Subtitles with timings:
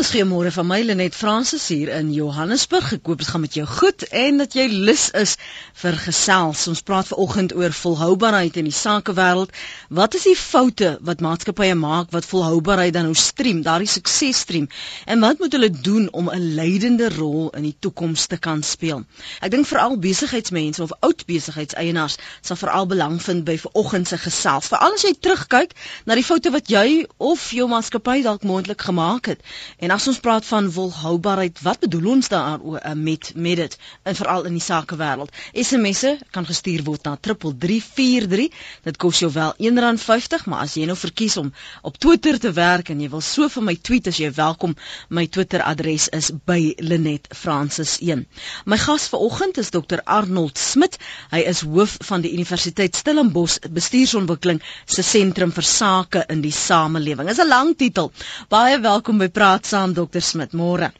[0.00, 2.86] Dis goeiemôre van my Lenet Fransis hier in Johannesburg.
[2.96, 5.34] Ek hoop dit gaan met jou goed en dat jy lus is
[5.76, 6.62] vir gesels.
[6.72, 9.52] Ons praat vanoggend oor volhoubaarheid in die sakewêreld.
[9.92, 14.70] Wat is die foute wat maatskappye maak wat volhoubaarheid dan nou stream, daardie suksesstream?
[15.04, 19.04] En wat moet hulle doen om 'n leidende rol in die toekoms te kan speel?
[19.44, 24.72] Ek dink veral besigheidsmense of oud besigheidseienaars sal veral belang vind by vanoggend se gesels.
[24.72, 25.76] Veral as jy terugkyk
[26.06, 29.44] na die foute wat jy of jou maatskappy dalk moontlik gemaak het.
[29.76, 34.16] En as ons praat van volhoubaarheid, wat bedoel ons daar eh, met met dit en
[34.16, 35.32] veral in die sakewêreld?
[35.56, 38.50] SMS'e kan gestuur word na 3343.
[38.84, 42.90] Dit kos jou wel R1.50, maar as jy nou verkies om op Twitter te werk
[42.92, 44.76] en jy wil so vir my tweet as jy welkom,
[45.08, 48.26] my Twitter adres is by Linet Francis 1.
[48.66, 51.00] My gas vanoggend is Dr Arnold Smit.
[51.32, 57.28] Hy is hoof van die Universiteit Stellenbosch Bestuursontwikkeling se sentrum vir sake in die samelewing.
[57.32, 58.12] Dis 'n lang titel.
[58.48, 60.92] Baie welkom by Praat dokter Smit môre.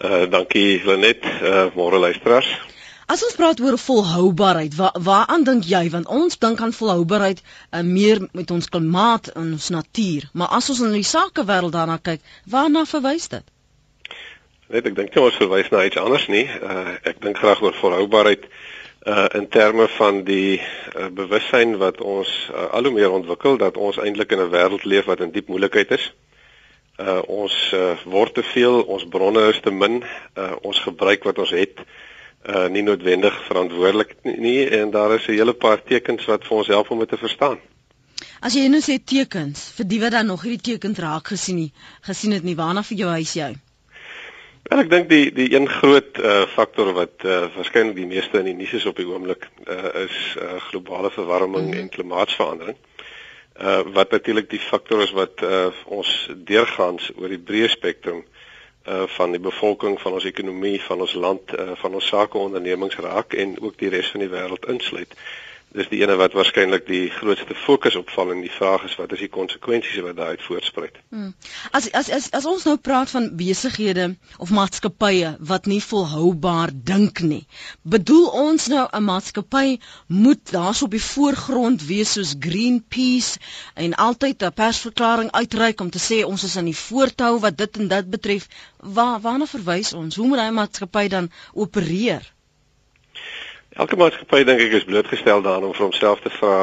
[0.00, 2.48] Uh dankie Lenet, uh môre luisteraars.
[3.10, 5.82] As ons praat oor volhoubaarheid, wa, waaraan dink jy?
[5.90, 10.70] Want ons dink aan volhoubaarheid uh, meer met ons klimaat en ons natuur, maar as
[10.70, 13.42] ons in die sakewêreld daarna kyk, waarna verwys dit?
[14.70, 16.46] Net ek dink jy ons verwys na iets anders nie.
[16.46, 18.46] Uh ek dink graag oor volhoubaarheid
[19.10, 23.76] uh in terme van die uh, bewussyn wat ons uh, al hoe meer ontwikkel dat
[23.76, 26.29] ons eintlik in 'n wêreld leef wat in diep moeilikheid is uh
[27.28, 30.00] ons uh, word te veel, ons bronne is te min,
[30.36, 31.80] uh ons gebruik wat ons het
[32.48, 36.66] uh nie noodwendig verantwoordelik nie en daar is 'n hele paar tekens wat vir ons
[36.66, 37.58] help om dit te verstaan.
[38.40, 41.72] As jy nou sê tekens, vir die wat dan nog hierdie tekens raak gesien nie,
[42.00, 43.54] gesien het nie, waarna vir jou huis jy?
[44.70, 48.44] Wel ek dink die die een groot uh faktor wat uh waarskynlik die meeste in
[48.44, 51.80] die nuus is op die oomblik uh is uh globale verwarming mm -hmm.
[51.80, 52.89] en klimaatsverandering uh
[53.92, 56.10] wat natuurlik die faktor is wat uh ons
[56.48, 58.22] deurgaans oor die breë spektrum
[58.88, 63.36] uh van die bevolking van ons ekonomie van ons land uh van ons sakeondernemings raak
[63.36, 65.12] en ook die res van die wêreld insluit.
[65.12, 69.12] Uh dis die ene wat waarskynlik die grootste fokus opval en die vraag is wat
[69.14, 70.96] is die konsekwensies wat daaruit voortspruit.
[71.14, 71.28] Hmm.
[71.78, 74.06] As as as as ons nou praat van besighede
[74.42, 77.44] of maatskappye wat nie volhoubaar dink nie.
[77.82, 83.38] Bedoel ons nou 'n maatskappy moet daarso op die voorgrond wees soos Greenpeace
[83.74, 87.76] en altyd 'n persverklaring uitreik om te sê ons is aan die voortou wat dit
[87.76, 88.48] en dit betref.
[88.78, 90.16] Waar waarna verwys ons?
[90.16, 92.26] Hoe moet daai maatskappy dan opereer?
[93.80, 96.56] Elke maatskappy dink ek is blootgestel daaraan om vir homself te vra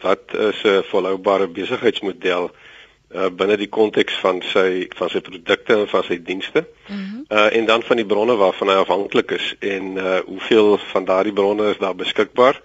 [0.00, 5.88] wat is 'n volhoubare besigheidsmodel uh, binne die konteks van sy van sy produkte en
[5.88, 6.64] van sy dienste.
[6.88, 7.24] Mm -hmm.
[7.28, 11.32] uh, en dan van die bronne waarvan hy afhanklik is en uh, hoeveel van daardie
[11.32, 12.60] bronne is daar beskikbaar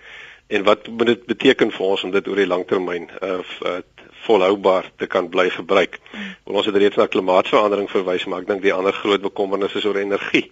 [0.47, 3.77] en wat moet dit beteken vir ons om dit oor die langtermyn uh, uh,
[4.23, 5.99] volhoubaar te kan bly gebruik.
[5.99, 6.55] Mm -hmm.
[6.55, 9.99] Ons het reeds na klimaatsverandering verwys, maar ek dink die ander groot bekommernis is oor
[9.99, 10.51] energie.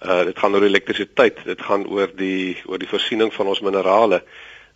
[0.00, 4.22] Uh dit gaan oor elektrisiteit, dit gaan oor die oor die voorsiening van ons minerale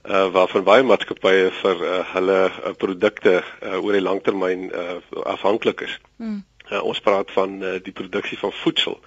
[0.05, 5.81] uh waarvan baie maatskappye vir uh, hulle uh, produkte uh, oor die langtermyn uh, afhanklik
[5.87, 5.95] is.
[6.17, 6.43] Hmm.
[6.71, 9.01] Uh, ons praat van uh, die produksie van voedsel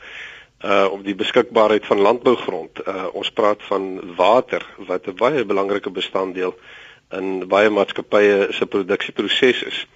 [0.66, 2.81] uh om die beskikbaarheid van landbougrond.
[2.88, 6.57] Uh ons praat van water wat 'n baie belangrike bestanddeel
[7.11, 9.88] in baie maatskappye se produksieproses is.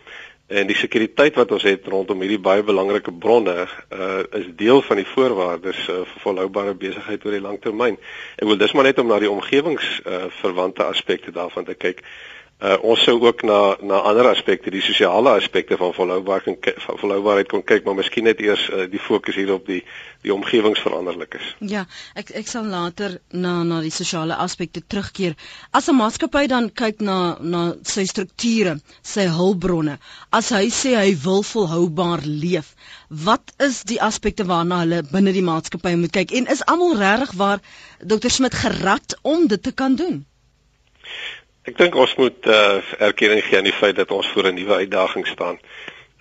[0.52, 5.00] En die sekuriteit wat ons het rondom hierdie baie belangrike bronne uh is deel van
[5.00, 7.96] die voorwaardes uh, vir volhoubare besigheid oor die lang termyn.
[8.36, 12.04] Ek wil dis maar net om na die omgewings uh verwante aspekte daarvan te kyk.
[12.62, 17.48] Uh ons sou ook na na ander aspekte, die sosiale aspekte van volhoubaarheid van volhoubaarheid
[17.50, 19.80] kon kyk, maar miskien net eers uh, die fokus hier op die
[20.22, 21.48] die omgewingsveranderlik is.
[21.72, 25.34] Ja, ek ek sal later na na die sosiale aspekte terugkeer.
[25.74, 29.98] As 'n maatskappy dan kyk na na sy strukture, sy hulpbronne,
[30.30, 32.76] as hy sê hy wil volhoubaar leef,
[33.10, 37.34] wat is die aspekte waarna hulle binne die maatskappy moet kyk en is almal regtig
[37.42, 37.60] waar
[38.06, 40.28] Dr Smit gerad om dit te kan doen?
[41.62, 44.80] Ek dink ons moet uh, erkenning gee aan die feit dat ons voor 'n nuwe
[44.82, 45.60] uitdaging staan.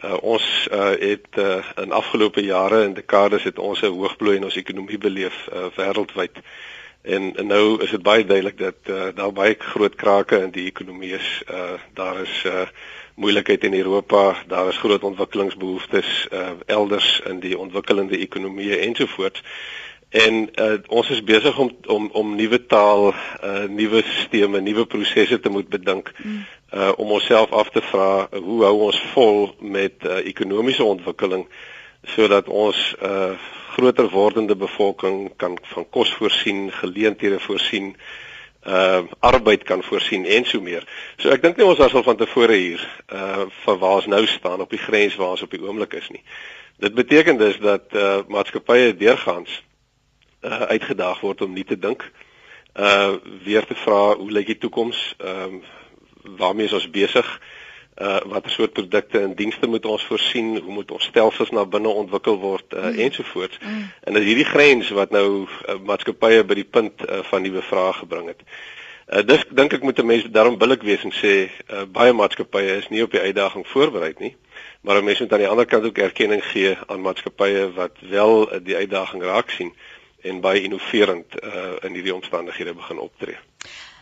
[0.04, 4.44] Uh, ons uh, het uh, in afgelope jare en dekades het ons 'n hoogbloei in
[4.44, 6.36] ons ekonomie beleef uh, wêreldwyd.
[7.02, 10.66] En, en nou is dit baie duidelik dat uh, daar baie groot krake in die
[10.66, 11.42] ekonomie is.
[11.48, 12.68] Uh, daar is uh,
[13.14, 19.42] moeilikheid in Europa, daar is groot ontwikkelingsbehoeftes uh, elders in die ontwikkelende ekonomieë ensovoorts.
[20.10, 23.12] En uh, ons is besig om om om nuwe taal,
[23.44, 26.10] uh nuwe stelsels, nuwe prosesse te moet bedink.
[26.74, 31.46] Uh om onsself af te vra hoe hou ons vol met uh, ekonomiese ontwikkeling
[32.02, 33.38] sodat ons uh
[33.76, 37.94] groter wordende bevolking kan van kos voorsien, geleenthede voorsien,
[38.66, 40.82] uh arbeid kan voorsien en so meer.
[41.22, 42.82] So ek dink nie ons was al van tevore hier
[43.14, 46.10] uh van waar ons nou staan op die grens waar ons op die oomblik is
[46.10, 46.24] nie.
[46.82, 49.60] Dit beteken dus dat uh maatskappye deurgaans
[50.40, 52.04] uh uitgedaag word om nie te dink.
[52.74, 53.14] Uh
[53.44, 55.14] weer te vra hoe lyk die toekoms?
[55.18, 55.62] Ehm um,
[56.36, 57.40] waarmee is ons besig?
[57.96, 60.58] Uh watter soort produkte en dienste moet ons voorsien?
[60.58, 62.98] Hoe moet ons stelsels na binne ontwikkel word uh, mm.
[62.98, 63.58] ensovoorts?
[63.58, 63.90] Mm.
[64.00, 67.92] en dis hierdie grens wat nou uh, maatskappye by die punt uh, van nuwe vrae
[67.92, 68.44] gebring het.
[69.10, 72.76] Uh, dis dink ek moet 'n mens daarom billik wees en sê uh, baie maatskappye
[72.76, 74.36] is nie op die uitdaging voorberei nie
[74.80, 78.54] maar 'n mens moet aan die ander kant ook erkenning gee aan maatskappye wat wel
[78.54, 79.72] uh, die uitdaging raak sien
[80.22, 83.38] en baie innoverend uh, in hierdie omstandighede begin optree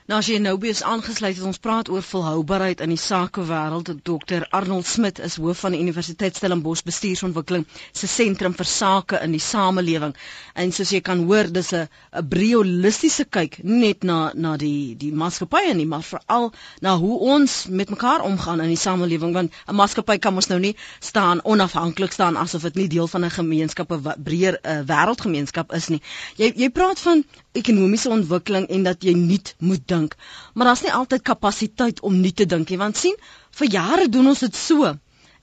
[0.08, 3.90] Nou as jy nou bees aangesluit het, ons praat oor volhoubaarheid in die sakewêreld.
[4.08, 9.34] Dr Arnold Smit is hoof van die Universiteit Stellenbosch Bestuursontwikkeling se sentrum vir sake in
[9.36, 10.14] die samelewing.
[10.56, 11.82] En soos jy kan hoor, dis 'n
[12.22, 17.18] 'n breë holistiese kyk net na na die die maatskappye nie, maar veral na hoe
[17.36, 21.44] ons met mekaar omgaan in die samelewing want 'n maatskappy kan mos nou nie staan
[21.44, 26.00] onafhanklik staan asof dit nie deel van 'n gemeenskap 'n breër 'n wêreldgemeenskap is nie.
[26.36, 27.24] Jy jy praat van
[27.58, 30.14] ekonomiese ontwikkeling en dat jy nuut moet dink.
[30.54, 33.16] Maar daar's nie altyd kapasiteit om nuut te dink nie, want sien,
[33.60, 34.94] vir jare doen ons dit so.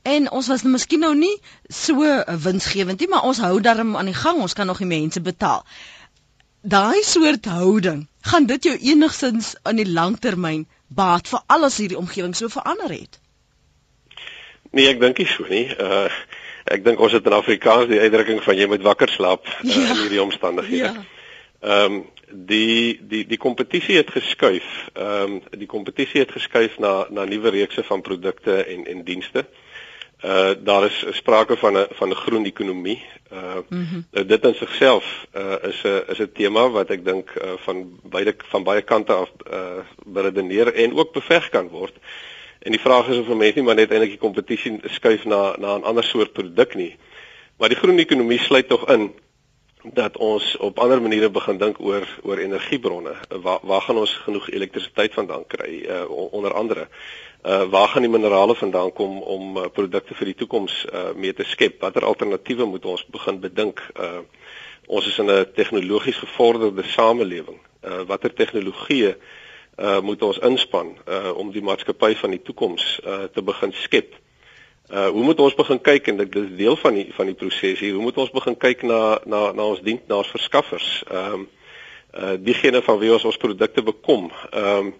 [0.06, 1.33] En ons was nou miskien nou nie
[1.73, 2.06] so
[2.45, 5.65] winsgewend nie, maar ons hou darm aan die gang, ons kan nog die mense betaal.
[6.62, 12.35] Daai soort houding, gaan dit jou enigsins aan die langtermyn baat vir alles hierdie omgewing
[12.38, 13.19] so verander het?
[14.71, 15.68] Nee, ek dink nie so nie.
[15.73, 16.09] Uh
[16.65, 19.83] ek dink ons het in Afrikaans die uitdrukking van jy moet wakker slaap uh, ja.
[19.94, 20.95] in hierdie omstandighede.
[20.97, 21.14] Ja.
[21.65, 22.03] Ehm um,
[22.45, 24.89] die die die kompetisie het geskuif.
[24.94, 29.45] Ehm um, die kompetisie het geskuif na na nuwe reekse van produkte en en dienste.
[30.25, 33.01] Uh daar is sprake van 'n van 'n groen ekonomie.
[33.31, 34.27] Uh mm -hmm.
[34.27, 38.35] dit in sigself uh is 'n is 'n tema wat ek dink uh, van beide
[38.38, 41.94] van baie kante af uh beredeneer en ook beveg kan word.
[42.59, 45.77] En die vraag is of mense nie maar net eintlik die kompetisie skuif na na
[45.77, 46.95] 'n ander soort produk nie.
[47.57, 49.13] Maar die groen ekonomie sluit tog in
[49.93, 53.13] dat ons op ander maniere begin dink oor oor energiebronne.
[53.41, 56.87] Waar waar gaan ons genoeg elektrisiteit vandaan kry uh, onder andere?
[57.45, 61.33] Uh waar gaan die minerale vandaan kom om uh, produkte vir die toekoms uh, mee
[61.33, 61.81] te skep?
[61.81, 63.83] Watter alternatiewe moet ons begin bedink?
[63.99, 64.19] Uh
[64.87, 67.59] ons is in 'n tegnologies gevorderde samelewing.
[67.83, 69.15] Uh watter tegnologieë
[69.77, 74.25] uh moet ons inspann uh om die maatskappy van die toekoms uh te begin skep?
[74.89, 77.79] Uh hoe moet ons begin kyk en dit is deel van die van die proses
[77.79, 77.93] hier.
[77.93, 81.03] Hoe moet ons begin kyk na na na ons dienaars verskaffers?
[81.09, 81.47] Ehm um,
[82.13, 84.29] uh diegene van wie ons ons produkte bekom.
[84.51, 84.93] Ehm um,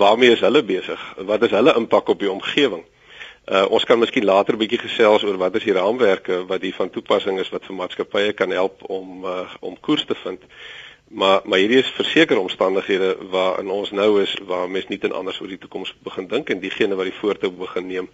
[0.00, 1.04] waarmee is hulle besig?
[1.16, 2.84] Wat is hulle impak op die omgewing?
[3.44, 6.74] Uh ons kan miskien later 'n bietjie gesels oor wat is die raamwerke wat hier
[6.74, 10.40] van toepassing is wat vir maatskappye kan help om uh om koers te vind.
[11.10, 15.40] Maar maar hierdie is verseker omstandighede waarin ons nou is waar mens nie ten anders
[15.40, 18.10] oor die toekoms begin dink en diegene wat die voortou begin neem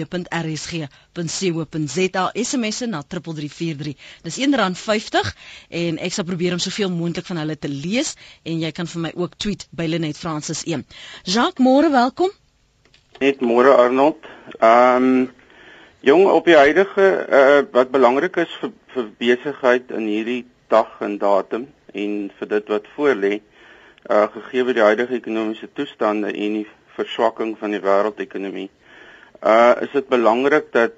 [1.16, 3.94] www.rsg.co.za SMSe na 3343.
[4.22, 5.30] Dis R1.50
[5.70, 8.10] en ek sal probeer om soveel moontlik van hulle te lees
[8.44, 10.84] en jy kan vir my ook tweet by Lenet Francis 1.
[11.24, 12.30] Jacques, môre welkom.
[13.22, 14.20] Net môre Arnold.
[14.60, 15.30] Ehm um,
[16.06, 21.18] jong op die huidige uh, wat belangrik is vir vir besigheid in hierdie dag en
[21.18, 23.40] datum en vir dit wat voorlê
[24.06, 28.85] uh gegee die huidige ekonomiese toestande en die verswakking van die wêreldekonomie uh
[29.82, 30.92] is dit belangrik dat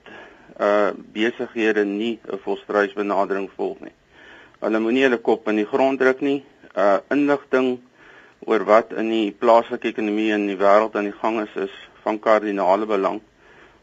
[0.61, 3.95] uh besighede nie 'n volstruisbenadering volg nie.
[4.61, 6.45] Hulle moenie hulle kop in die grond druk nie.
[6.75, 7.79] Uh inligting
[8.47, 12.19] oor wat in die plaaslike ekonomie in die wêreld aan die gang is is van
[12.19, 13.21] kardinale belang.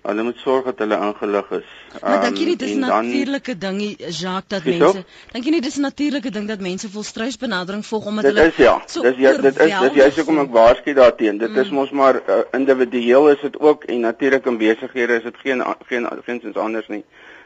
[0.06, 1.70] Hulle moet sorg dat hulle ingelig is.
[2.02, 5.78] Maar dink jy nie dis 'n natuurlike ding, Jacques, dat mense dink jy nie dis
[5.78, 8.82] 'n natuurlike ding dat mense vol struisbenadering volg omdat dit hulle Dit is ja.
[8.86, 11.38] So dis ja, dit is dis jy sê kom ek waarsku daarteen.
[11.38, 11.58] Dit mm.
[11.58, 15.64] is mos maar uh, individueel is dit ook en natuurlik in besighede is dit geen
[15.90, 17.04] geen geensins anders nie.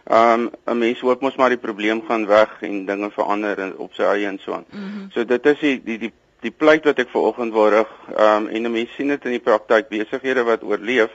[0.09, 4.03] Um 'n mens hoop mos maar die probleem gaan weg en dinge verander op sy
[4.03, 4.65] eie en so aan.
[4.69, 5.11] Mm -hmm.
[5.11, 7.87] So dit is die die die die pleit wat ek vanoggend wou rig.
[8.17, 11.11] Um en mense sien dit in die praktyk besighede wat oorleef.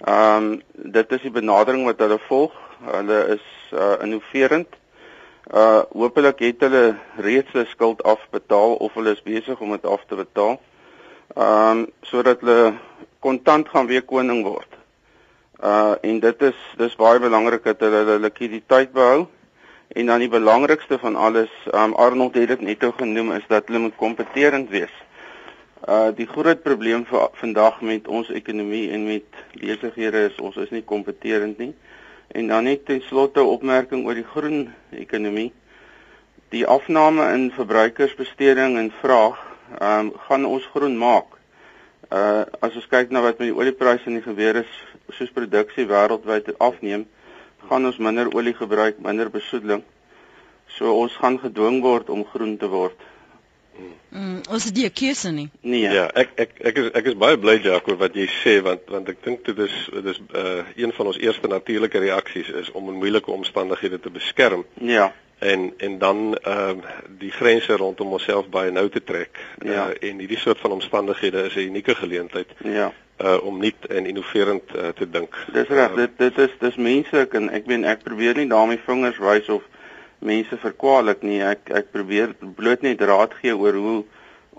[0.00, 2.52] Ehm um, dit is die benadering wat hulle volg.
[2.84, 4.76] Hulle is uh innoverend.
[5.52, 10.04] Uh hopelik het hulle reeds hulle skuld afbetaal of hulle is besig om dit af
[10.08, 10.56] te betaal.
[11.36, 12.78] Ehm um, sodat hulle
[13.18, 14.78] kontant gaan weer koning word.
[15.60, 19.26] Uh en dit is dis baie belangrik dat hulle hulle likwiditeit behou.
[19.92, 23.78] En dan die belangrikste van alles, um, Arnold het dit net genoem, is dat hulle
[23.78, 24.92] moet kompeterend wees.
[25.88, 30.70] Uh die groot probleem vir vandag met ons ekonomie en met besighede is ons is
[30.74, 31.72] nie kompeterend nie.
[32.36, 35.52] En dan net ten slotte opmerking oor die groen ekonomie.
[36.52, 39.40] Die afname in verbruikersbesteding en vraag,
[39.78, 41.38] ehm um, gaan ons groen maak.
[42.12, 44.72] Uh as ons kyk na wat met die oliepryse en die gebeur is,
[45.16, 47.06] soos produksie wêreldwyd afneem,
[47.70, 49.80] gaan ons minder olie gebruik, minder besoedeling.
[50.76, 53.00] So ons gaan gedwing word om groen te word.
[54.10, 55.48] Mm, ons het die keuse nie.
[55.62, 55.86] Nee.
[55.86, 59.08] Ja, ek ek ek is ek is baie bly Jaco wat jy sê want want
[59.12, 62.88] ek dink dit is dit is uh een van ons eerste natuurlike reaksies is om
[62.90, 64.64] in moeilike omstandighede te beskerm.
[64.74, 65.12] Ja.
[65.38, 69.38] En en dan ehm uh, die grense rondom onsself baie nou te trek.
[69.62, 69.86] Ja.
[69.88, 72.50] Uh, en hierdie soort van omstandighede is 'n unieke geleentheid.
[72.64, 75.36] Ja uh om nuut en innoverend uh, te dink.
[75.52, 78.80] Dis reg, uh, dit dit is dis menslik en ek meen ek probeer nie daarmee
[78.86, 79.66] vingers wys of
[80.20, 81.40] mense verkwalik nie.
[81.44, 83.98] Ek ek probeer bloot net raad gee oor hoe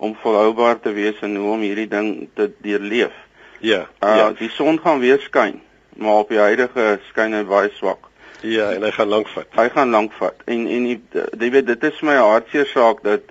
[0.02, 3.14] om volhoubaar te wees en hoe om hierdie ding te deurleef.
[3.62, 3.86] Ja.
[4.02, 4.32] Uh ja.
[4.38, 5.62] die son gaan weer skyn,
[6.02, 8.10] maar op die huidige skyn hy baie swak.
[8.42, 9.50] Ja, en hy gaan lank vat.
[9.54, 10.40] Hy gaan lank vat.
[10.50, 13.30] En en jy weet dit is my hartseer saak dat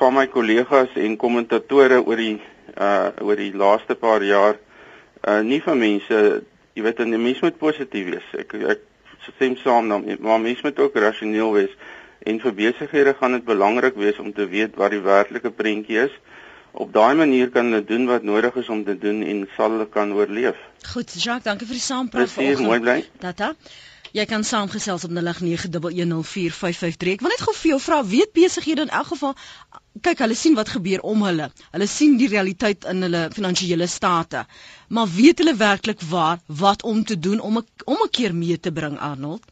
[0.00, 2.40] van my kollegas en kommentatore oor die
[2.74, 4.58] uh oor die laaste paar jaar
[5.22, 6.22] uh nie van mense
[6.74, 8.26] jy weet en die mens moet positief wees.
[8.34, 8.82] Ek ek
[9.34, 11.74] stem saam dan maar mens moet ook rasioneel wees
[12.26, 16.14] en vir besighede gaan dit belangrik wees om te weet wat die werklike prentjie is.
[16.76, 19.86] Op daai manier kan hulle doen wat nodig is om te doen en sal hulle
[19.88, 20.58] kan oorleef.
[20.92, 22.66] Goed, Jacques, dankie vir die saampraat vanoggend.
[22.66, 22.96] Mooi bly.
[23.22, 23.54] Tata.
[24.16, 27.16] Jy kan saamgesels op 0891104553.
[27.16, 29.34] Ek wil net gou vir jou vra, weet besighede in elk geval
[30.00, 31.50] kyk, hulle sien wat gebeur om hulle.
[31.74, 34.46] Hulle sien die realiteit in hulle finansiële state.
[34.88, 38.60] Maar weet hulle werklik waar wat om te doen om 'n om 'n keer mee
[38.60, 39.42] te bring Arnold?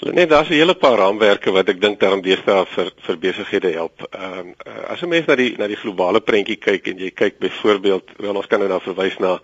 [0.00, 4.08] Net daar's 'n hele paar raamwerke wat ek dink daarom deesdae vir vir besighede help.
[4.10, 4.54] Ehm um,
[4.88, 8.36] as 'n mens na die na die globale prentjie kyk en jy kyk byvoorbeeld, wel
[8.36, 9.40] ons kan nou verwys na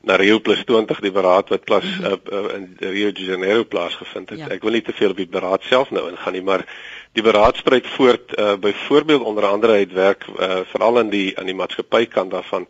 [0.00, 2.20] na Rio Plus 20 die beraad wat plaas mm -hmm.
[2.32, 4.38] uh, uh, in Rio de Janeiro plaasgevind het.
[4.38, 4.48] Ja.
[4.48, 6.64] Ek wil nie te veel op die beraad self nou ingaan nie, maar
[7.12, 11.46] die beraad spruit voort uh, byvoorbeeld onder andere uit werk uh, veral in die aan
[11.46, 12.68] die maatskappykant daarvan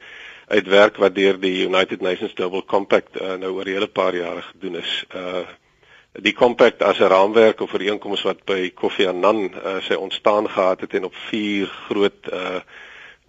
[0.48, 4.14] uit werk wat deur die United Nations Global Compact uh, nou oor 'n hele paar
[4.14, 5.04] jare gedoen is.
[5.14, 5.46] Uh
[6.12, 10.80] die compact as 'n raamwerk of ooreenkoms wat by Kofi Annan uh, sy ontstaan gehad
[10.80, 12.60] het en op vier groot uh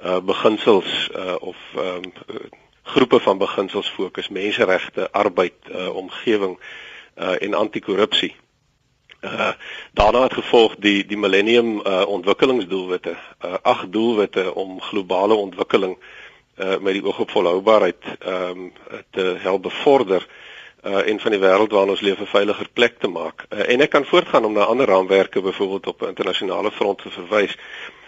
[0.05, 2.13] uh beginsels uh of um,
[2.93, 6.57] groepe van beginsels fokus menseregte, arbeid, uh, omgewing
[7.17, 8.35] uh, en anti-korrupsie.
[9.21, 9.51] Uh
[9.93, 13.15] daarna het gevolg die die millennium uh, ontwikkelingsdoelwitte,
[13.45, 15.97] uh, ag doelwitte om globale ontwikkeling
[16.57, 18.71] uh met die oog op volhoubaarheid um
[19.11, 20.27] te help bevorder
[20.85, 23.45] uh en van die wêreld waarin ons leef 'n veiliger plek te maak.
[23.49, 27.55] Uh, en ek kan voortgaan om na ander raamwerke byvoorbeeld op internasionale front te verwys.
[27.55, 27.98] Uh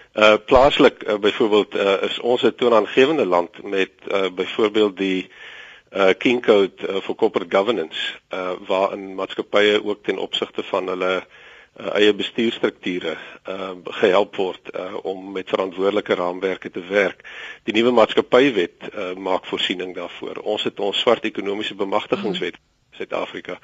[0.45, 5.29] plaaslik uh, byvoorbeeld uh, is ons 'n toonaangewende land met uh byvoorbeeld die
[5.91, 11.23] uh King Code uh, for Corporate Governance uh waarin maatskappye ook ten opsigte van hulle
[11.79, 17.23] uh, eie bestuurstrukture uh gehelp word uh, om met verantwoordelike raamwerke te werk.
[17.63, 20.43] Die nuwe maatskappywet uh, maak voorsiening daarvoor.
[20.43, 22.70] Ons het ons swart ekonomiese bemagtigingswet mm -hmm
[23.01, 23.57] Suid-Afrika.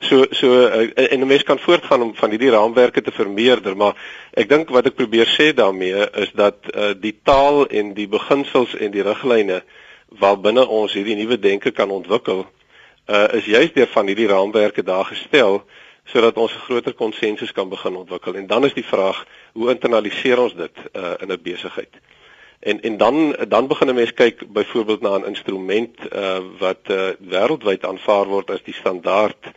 [0.00, 3.94] So so uh, en 'n mens kan voortgaan om van hierdie raamwerke te vermeerder, maar
[4.32, 8.76] ek dink wat ek probeer sê daarmee is dat uh, die taal en die beginsels
[8.76, 9.62] en die riglyne
[10.08, 12.46] waarbinne ons hierdie nuwe denke kan ontwikkel,
[13.06, 15.64] uh, is juist deur van hierdie raamwerke daar gestel
[16.08, 18.34] sodat ons 'n groter konsensus kan begin ontwikkel.
[18.34, 21.92] En dan is die vraag, hoe internaliseer ons dit uh, in 'n besigheid?
[22.58, 27.10] En en dan dan begin 'n mens kyk byvoorbeeld na 'n instrument uh wat uh
[27.18, 29.50] wêreldwyd aanvaar word as die standaard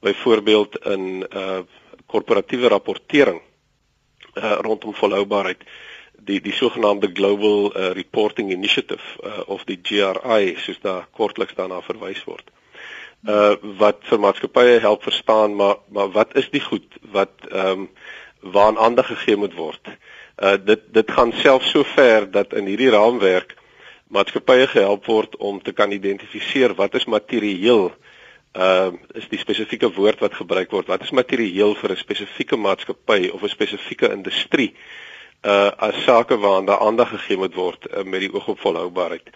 [0.00, 1.58] byvoorbeeld in uh
[2.06, 3.40] korporatiewe rapportering
[4.34, 5.62] uh rondom volhoubaarheid
[6.12, 11.80] die die sogenaamde Global uh, Reporting Initiative uh, of die GRI soos daar kortliks daarna
[11.80, 12.50] verwys word.
[13.22, 17.90] Uh wat vir maatskappye help verstaan maar maar wat is die goed wat ehm um,
[18.40, 19.80] waaraan aandag gegee moet word?
[19.86, 19.92] Uh
[20.38, 23.56] Uh dit dit gaan self so ver dat in hierdie raamwerk
[24.08, 27.90] maatskappye gehelp word om te kan identifiseer wat is materieel
[28.54, 30.86] uh is die spesifieke woord wat gebruik word.
[30.86, 34.74] Wat is materieel vir 'n spesifieke maatskappy of 'n spesifieke industrie
[35.42, 39.30] uh as sake waaraan daar aandag gegee moet word uh, met die oog op volhoubaarheid.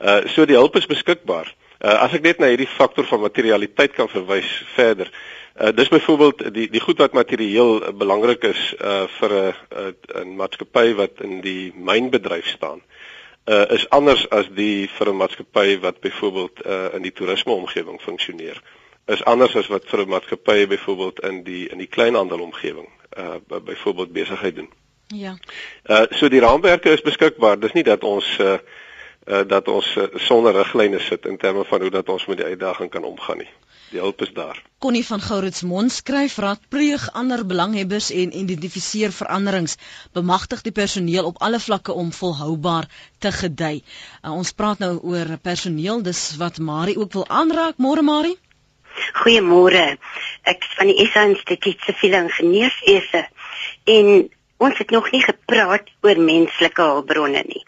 [0.00, 1.54] Uh so die hulp is beskikbaar.
[1.82, 5.10] Uh as ek net na hierdie faktor van materialiteit kan verwys verder.
[5.52, 10.36] Uh, dis byvoorbeeld die die goed wat materieel uh, belangrik is uh vir 'n 'n
[10.36, 12.82] maatskappy wat in die mynbedryf staan.
[13.44, 18.00] uh, is anders as die vir 'n maatskappy wat byvoorbeeld uh, in die toerisme omgewing
[18.00, 18.62] funksioneer.
[19.06, 23.60] Is anders as wat vir 'n maatskappy byvoorbeeld in die in die kleinhandel omgewing uh
[23.64, 24.70] byvoorbeeld besigheid doen.
[25.06, 25.36] Ja.
[25.86, 27.60] Uh so die raamwerke is beskikbaar.
[27.60, 28.58] Dis nie dat ons uh,
[29.26, 32.46] uh dat ons uh, sonder riglyne sit in terme van hoe dat ons met die
[32.46, 33.50] uitdaging kan omgaan nie.
[33.92, 34.62] Die hulp is daar.
[34.78, 39.76] Connie van Gouritsmond skryf raadpleeg ander belanghebbers en identifiseer veranderings.
[40.12, 42.88] Bemagtig die personeel op alle vlakke om volhoubaar
[43.18, 43.82] te gedei.
[44.24, 47.76] Uh, ons praat nou oor personeel, dis wat Marie ook wil aanraak.
[47.76, 48.38] Môre Marie.
[49.22, 49.84] Goeiemôre.
[50.48, 53.26] Ek van die SA Instituut Siviele Ingenieurswese
[53.84, 54.08] en
[54.62, 57.62] ons het nog nie gepraat oor menslike hulpbronne nie.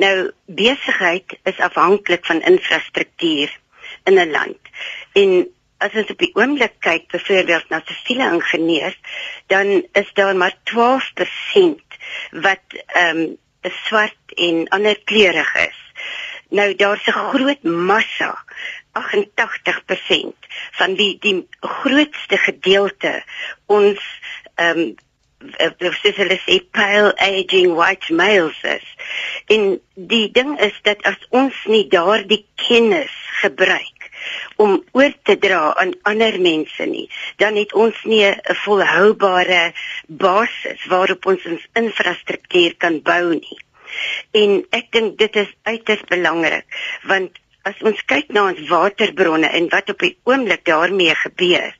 [0.00, 3.58] Nou besigheid is afhanklik van infrastruktuur
[4.04, 4.58] in 'n land.
[5.12, 5.30] En
[5.78, 8.98] as ons op die oomblik kyk byvoorbeeld na siviele ingenieurs,
[9.46, 11.98] dan is daar maar 12%
[12.30, 15.78] wat ehm um, swart en ander kleurig is.
[16.48, 18.44] Nou daar's 'n groot massa
[18.92, 20.36] 88%
[20.70, 23.22] van wie die grootste gedeelte
[23.66, 24.00] ons
[24.54, 24.94] ehm um,
[25.40, 28.86] soos hulle sê pale aging white males is.
[29.48, 34.08] En die ding is dat as ons nie daardie kennis gebruik
[34.60, 37.08] om oor te dra aan ander mense nie,
[37.40, 39.72] dan het ons nie 'n volhoubare
[40.06, 43.58] basis waarop ons ons infrastruktuur kan bou nie.
[44.32, 46.66] En ek dink dit is uiters belangrik
[47.02, 47.32] want
[47.68, 51.74] as ons kyk na ons waterbronne en wat op die oomblik daarmee gebeur,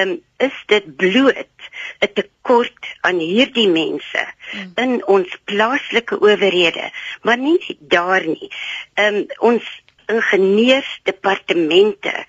[0.00, 1.68] um, is dit bloot
[2.00, 4.72] 'n tekort aan hierdie mense hmm.
[4.76, 6.90] in ons plaaslike owerhede,
[7.22, 8.50] maar nie daar nie.
[8.94, 9.64] Um, ons
[10.10, 12.26] ingenieursdepartemente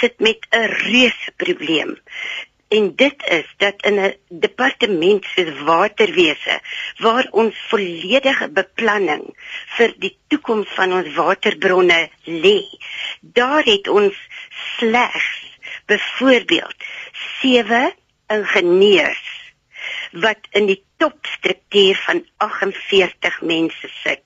[0.00, 1.98] sit met 'n reuse probleem.
[2.72, 6.54] En dit is dat in 'n departement soos waterwese
[7.04, 9.24] waar ons volledige beplanning
[9.76, 12.00] vir die toekoms van ons waterbronne
[12.44, 12.60] lê,
[13.20, 14.16] daar het ons
[14.78, 15.28] slegs
[15.86, 16.78] byvoorbeeld
[17.40, 17.92] 7
[18.26, 19.28] ingenieurs
[20.24, 24.24] wat in die topstruktuur van 48 mense sit.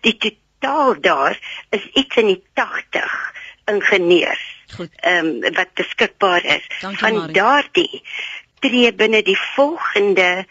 [0.00, 1.38] Die totaal daar
[1.70, 4.44] is iets in die 80 ingenieurs.
[4.78, 6.66] Ehm um, wat beskikbaar is.
[6.80, 8.02] Dankie, Van daardie
[8.58, 10.46] tree binne die volgende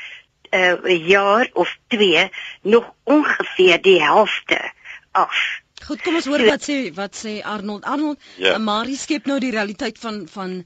[0.54, 2.30] uh jaar of 2
[2.62, 4.72] nog ongeveer die helfte
[5.12, 5.62] af.
[5.86, 7.84] Goed, kom ons hoor wat sê wat sê Arnold.
[7.84, 8.58] Arnold, ja.
[8.58, 10.62] Marie skep nou die realiteit van van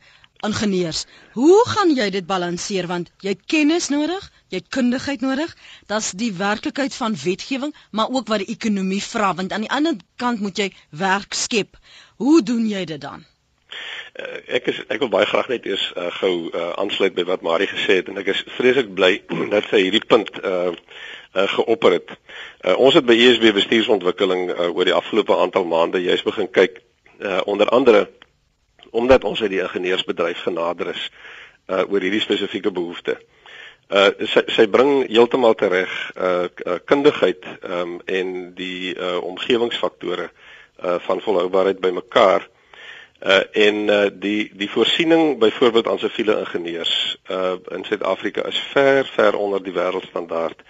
[0.45, 1.05] ingenieurs.
[1.33, 5.55] Hoe gaan jy dit balanseer want jy het kennis nodig, jy het kundigheid nodig.
[5.87, 9.97] Dit's die werklikheid van wetgewing, maar ook wat die ekonomie vra want aan die ander
[10.15, 11.77] kant moet jy werk skep.
[12.17, 13.25] Hoe doen jy dit dan?
[14.17, 17.43] Uh, ek is ek wil baie graag net eers uh, gou uh, aansluit by wat
[17.45, 19.19] Marie gesê het en ek is vreeslik bly
[19.53, 20.73] dat sy hierdie punt uh
[21.37, 22.13] uh, geopper het.
[22.61, 26.79] Uh, ons het by ESB bestuursontwikkeling uh, oor die afgelope aantal maande juis begin kyk
[27.19, 28.07] uh, onder andere
[28.91, 31.09] omdat ons uit die ingenieursbedryf genader is
[31.67, 33.17] uh oor hierdie spesifieke behoefte.
[33.87, 40.97] Uh sy sy bring heeltemal tereg uh, uh kundigheid um en die uh omgewingsfaktore uh
[41.07, 42.47] van volhoubaarheid bymekaar.
[43.19, 49.05] Uh en uh die die voorsiening byvoorbeeld aan siviele ingenieurs uh in Suid-Afrika is ver
[49.15, 50.63] ver onder die wêreldstandaard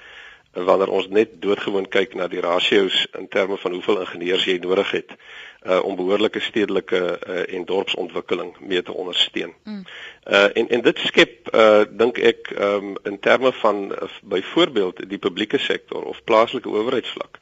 [0.54, 4.92] wanneer ons net doodgewoon kyk na die rasio's in terme van hoeveel ingenieurs jy nodig
[4.92, 9.54] het uh, om behoorlike stedelike uh, en dorpsontwikkeling mee te ondersteun.
[9.64, 9.84] Mm.
[10.26, 15.22] Uh, en en dit skep uh, dink ek um, in terme van uh, byvoorbeeld die
[15.22, 17.40] publieke sektor of plaaslike owerheidsvlak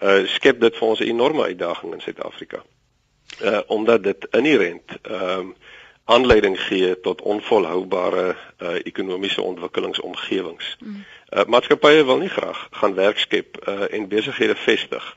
[0.00, 2.62] uh, skep dit vir ons 'n enorme uitdaging in Suid-Afrika.
[3.42, 5.54] Uh, omdat dit inherent ehm um,
[6.10, 10.76] aanleiding gee tot onvolhoubare uh, ekonomiese ontwikkelingsomgewings.
[10.80, 11.04] Mm.
[11.30, 15.16] Uh, maatskappye wil nie graag gaan werk skep uh, en besighede vestig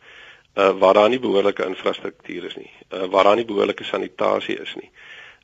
[0.54, 4.76] uh, waar daar nie behoorlike infrastruktuur is nie, uh, waar daar nie behoorlike sanitasie is
[4.82, 4.92] nie.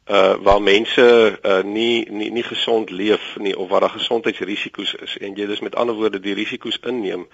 [0.10, 1.04] Uh waar mense
[1.46, 5.60] uh nie nie nie gesond leef nie of waar daar gesondheidsrisiko's is en jy dus
[5.62, 7.28] met ander woorde die risiko's inneem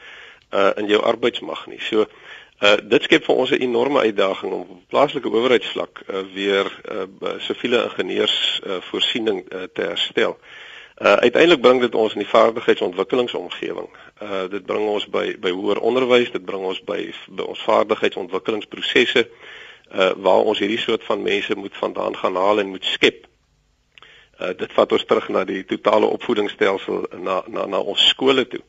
[0.51, 1.79] uh in jou arbeidsmag nie.
[1.79, 2.07] So uh
[2.87, 7.83] dit skep vir ons 'n enorme uitdaging om op plaaslike owerheidsvlak uh weer uh siviele
[7.83, 10.37] ingenieurs uh voorsiening uh, te herstel.
[10.39, 10.65] Uh
[11.01, 13.89] Uh uiteindelik bring dit ons in die vaardigheidsontwikkelingsomgewing.
[14.21, 19.25] Uh dit bring ons by by hoër onderwys, dit bring ons by, by ons vaardigheidsontwikkelingsprosesse
[19.91, 23.27] uh waar ons hierdie soort van mense moet vandaan gaan haal en moet skep.
[24.39, 28.63] Uh dit vat ons terug na die totale opvoedingsstelsel na na na ons skole toe.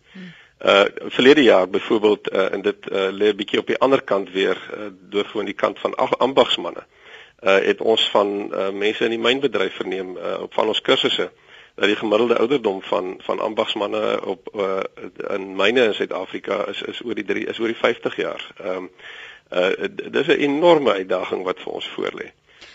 [0.65, 4.31] Uh verlede jaar byvoorbeeld uh en dit uh lê 'n bietjie op die ander kant
[4.31, 6.85] weer uh deur gewoon die kant van ambagsmanne.
[7.41, 11.31] Uh het ons van uh mense in die mynbedryf verneem uh op van ons kursusse
[11.77, 14.81] dat die gemiddelde ouderdom van van ambagsmanne op uh,
[15.29, 18.51] in myne in Suid-Afrika is is oor die 3 is oor die 50 jaar.
[18.57, 18.91] Ehm um,
[19.53, 22.33] uh dis 'n enorme uitdaging wat vir ons voorlê.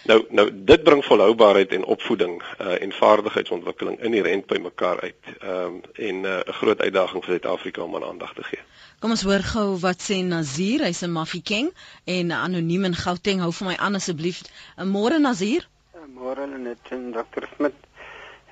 [0.10, 5.20] Nou nou dit bring volhoubaarheid en opvoeding uh, en vaardigheidsontwikkeling inherënt by mekaar uit.
[5.40, 8.60] Ehm um, en 'n uh, groot uitdaging vir Suid-Afrika om aan aandag te gee.
[9.00, 11.70] Kom ons hoor gou wat sê Nazir, hy's 'n Mafikeng
[12.06, 13.40] en anoniem in Gauteng.
[13.42, 14.42] Hou vir my aan asseblief.
[14.78, 15.68] Môre Nazir.
[16.14, 17.46] Môre net en Dr.
[17.56, 17.78] Smit.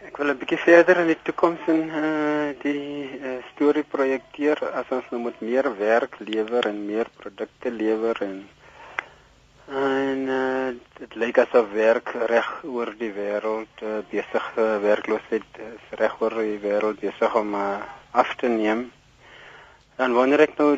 [0.06, 4.86] Ek wil 'n bietjie verder in die toekoms en uh, die uh, storie projekteer as
[4.90, 8.48] ons nou moet meer werk lewer en meer produkte lewer en
[9.70, 15.92] En uh, dit lyk asof werk reg oor die wêreld uh, besig uh, werkloosheid is
[16.00, 17.78] reg oor die wêreld besig om uh,
[18.12, 18.88] af te neem.
[20.02, 20.72] Dan wonder ek nou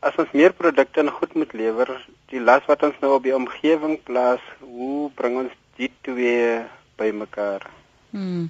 [0.00, 1.92] as ons meer produkte en goed moet lewer,
[2.32, 6.62] die las wat ons nou op die omgewing plaas, hoe bring ons dit twee
[6.96, 7.66] bymekaar?
[8.14, 8.48] Hmm.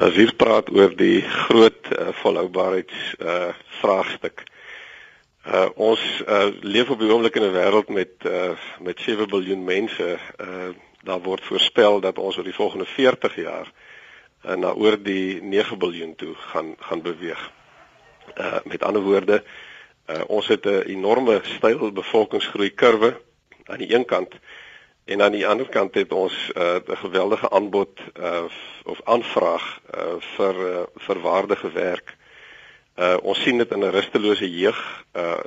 [0.00, 4.46] As hier praat oor die groot uh, volhoubaarheids uh, vraagstuk.
[5.46, 9.64] Uh ons uh leef op die oomblik in 'n wêreld met uh met 7 miljard
[9.64, 10.18] mense.
[10.40, 10.68] Uh
[11.02, 13.72] daar word voorspel dat ons oor die volgende 40 jaar
[14.44, 17.50] uh, na oor die 9 miljard toe gaan gaan beweeg.
[18.36, 19.44] Uh met ander woorde,
[20.08, 23.20] uh ons het 'n enorme styl bevolkingsgroei kurwe
[23.64, 24.34] aan die een kant
[25.04, 28.44] en aan die ander kant het ons 'n uh, geweldige aanbod uh
[28.84, 32.16] of aanvraag uh vir uh, vir waardige werk
[32.98, 35.38] Uh ons sien dit in 'n rustelose jeug uh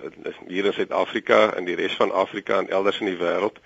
[0.48, 3.60] hier in Suid-Afrika en die res van Afrika en elders in die wêreld.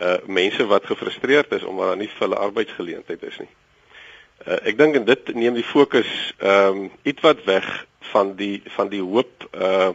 [0.00, 3.48] Uh mense wat gefrustreerd is omdat daar nie vir hulle arbeidsgeleentheid is nie.
[4.46, 8.88] Uh ek dink en dit neem die fokus ehm um, ietwat weg van die van
[8.88, 9.90] die hoop uh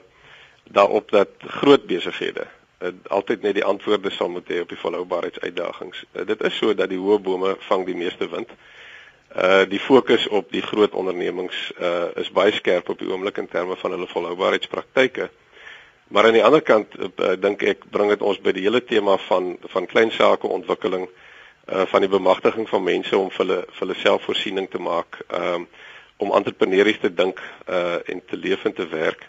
[0.64, 2.48] daarop dat groot besighede
[2.82, 6.04] uh, altyd net die antwoorde sal moet hê op die volhoubaarheidsuitdagings.
[6.14, 8.50] Uh, dit is so dat die hoë bome vang die meeste wind.
[8.50, 8.77] Uh
[9.38, 13.48] Uh die fokus op die groot ondernemings uh is baie skerp op die oomblik in
[13.48, 15.30] terme van hulle volhoubaarheidspraktyke.
[16.08, 19.18] Maar aan die ander kant uh, dink ek bring dit ons by die hele tema
[19.28, 21.06] van van klein sake ontwikkeling
[21.68, 25.68] uh van die bemagtiging van mense om vir hulle vir hulle selfvoorsiening te maak, um
[26.18, 29.28] om entrepreneurs te dink uh en te leef en te werk.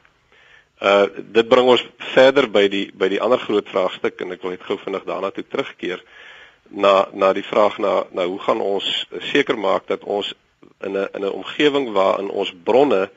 [0.80, 4.56] Uh dit bring ons verder by die by die ander groot vraagstuk en ek wil
[4.56, 6.00] net gou vinnig daarna toe terugkeer.
[6.00, 6.28] Uh
[6.68, 10.34] na na die vraag na na hoe gaan ons seker maak dat ons
[10.80, 13.10] in 'n in 'n omgewing waarin ons bronne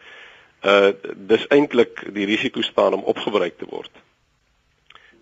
[0.62, 3.92] uh dis eintlik die risiko staan om opgebruik te word.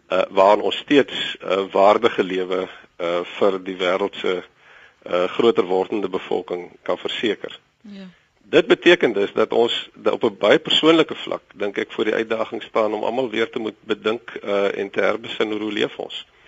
[0.09, 4.43] Uh waarin ons steeds uh, waardige lewe uh vir die wêreld se
[5.05, 7.59] uh groter wordende bevolking kan verseker.
[7.81, 8.07] Ja.
[8.41, 12.63] Dit beteken dus dat ons op 'n baie persoonlike vlak dink ek voor die uitdaging
[12.63, 16.25] staan om almal weer te moet bedink uh en te herbesin hoe leef ons.
[16.25, 16.38] Uh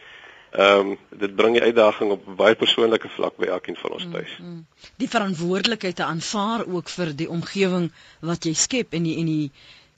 [0.52, 4.32] Ehm um, dit bring die uitdaging op baie persoonlike vlak by elkeen van ons tuis.
[4.40, 4.90] Mm, mm.
[5.00, 9.52] Die verantwoordelikheid te aanvaar ook vir die omgewing wat jy skep en die en die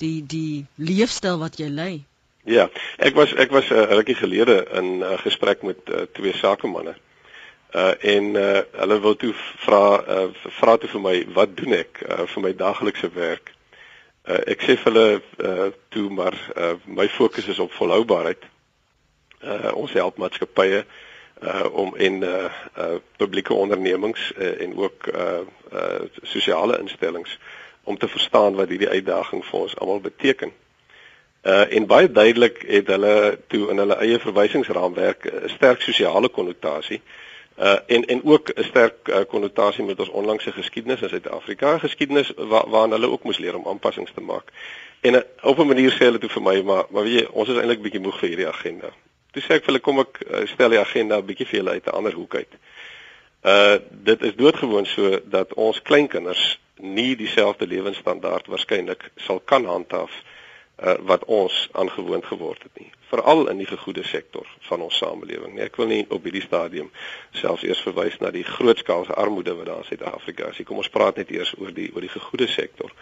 [0.03, 2.03] die die leefstyl wat jy lei.
[2.45, 6.05] Ja, ek was ek was 'n uh, rukkie gelede in 'n uh, gesprek met uh,
[6.13, 6.95] twee sakemanne.
[7.73, 9.33] Uh en uh hulle wil toe
[9.65, 10.29] vra uh
[10.61, 13.53] vra toe vir my wat doen ek uh, vir my daaglikse werk?
[14.27, 18.52] Uh ek sê vir hulle uh toe maar uh my fokus is op volhoubaarheid
[19.43, 20.85] uh, ons help maatskappye
[21.43, 25.39] uh om in uh, uh publieke ondernemings uh, en ook uh
[25.73, 27.39] uh sosiale instellings
[27.83, 30.51] om te verstaan wat hierdie uitdaging vir ons almal beteken.
[31.41, 37.01] Uh en baie duidelik het hulle toe in hulle eie verwysingsraamwerk 'n sterk sosiale konnotasie
[37.57, 42.31] uh en en ook 'n sterk uh, konnotasie met ons onlangse geskiedenis in Suid-Afrika, geskiedenis
[42.35, 44.51] wa waaraan hulle ook moes leer om aanpassings te maak.
[45.01, 47.49] En uh, op 'n manier sê hulle toe vir my, maar maar weet jy, ons
[47.49, 48.93] is eintlik bietjie moeg vir hierdie agenda.
[49.33, 51.75] Toe sê ek vir hulle kom ek uh, stel die agenda 'n bietjie vir julle
[51.77, 52.53] uit 'n ander hoek uit.
[53.43, 60.13] Uh dit is doodgewoon so dat ons kleinkinders nie dieselfde lewensstandaard waarskynlik sal kan handhaaf
[60.83, 65.53] uh wat ons aangewoond geword het nie veral in die gegoede sektor van ons samelewing.
[65.53, 66.89] Nee, ek wil nie op hierdie stadium
[67.37, 70.63] selfs eers verwys na die grootskaalse armoede wat daar in Suid-Afrika is.
[70.65, 72.93] Kom ons praat net eers oor die oor die gegoede sektor.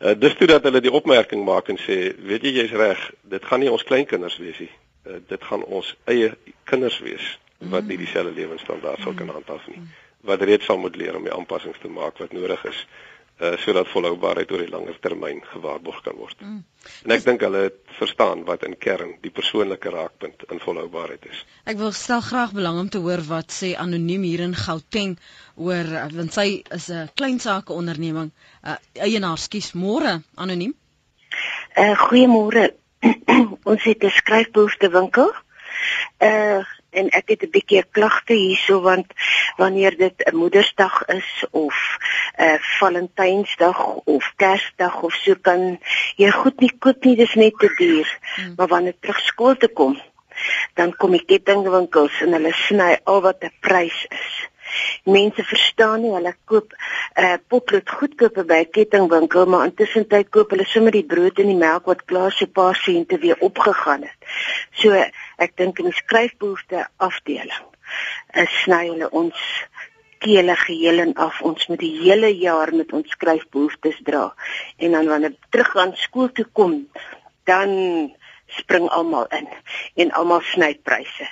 [0.00, 3.44] Uh, dis toe dat hulle die opmerking maak en sê, weet jy jy's reg, dit
[3.44, 4.70] gaan nie ons kleinkinders wees nie.
[5.04, 6.30] Uh, dit gaan ons eie
[6.64, 7.34] kinders wees
[7.68, 9.36] wat nie dieselfde lewensstandaard sal kan mm.
[9.36, 9.82] handhaaf nie.
[10.24, 12.80] Wat reeds sal moet leer om die aanpassings te maak wat nodig is
[13.40, 16.36] uh sodat volhoubaarheid oor die langer termyn gewaarborg kan word.
[16.44, 16.58] Mm.
[17.04, 17.62] En ek dink hulle
[17.98, 21.44] verstaan wat in kern die persoonlike raakpunt in volhoubaarheid is.
[21.64, 25.16] Ek wil stel graag belang om te hoor wat sê anoniem hier in Gauteng
[25.56, 28.30] oor uh, want sy is 'n klein sake onderneming,
[28.64, 30.74] uh, eienaar, skus, môre anoniem.
[31.76, 32.74] Uh goeiemôre.
[33.70, 35.32] Ons het 'n skryfbehoefte winkel.
[36.20, 39.06] Uh en ek het 'n bietjie klagte hierso want
[39.56, 41.76] wanneer dit 'n Moedersdag is of
[42.38, 45.78] 'n uh, Valentynsdag of Kersdag of so kan
[46.16, 48.54] jy goed nie koop nie dis net te duur hmm.
[48.56, 50.00] maar wanneer terug skool toe kom
[50.74, 54.48] dan kom die kettingwinkels en hulle sny al wat 'n prys is
[55.04, 60.52] Mense verstaan nie hulle koop uh, potlood goedkoop by 'n kettingwinkel maar intussen tyd koop
[60.54, 64.02] hulle sommer die brood en die melk wat klaar so 'n paar sente weer opgegaan
[64.08, 64.18] het.
[64.82, 64.94] So
[65.40, 67.66] ek dink in die skryfbehoefte afdeling
[68.42, 69.40] is sny hulle ons
[70.20, 74.26] kele geheel en af ons moet die hele jaar met ons skryfbehoeftes dra
[74.76, 76.76] en dan wanneer terug aan skool toe kom
[77.48, 77.72] dan
[78.60, 79.48] spring almal in
[79.94, 81.26] en almal sny pryse.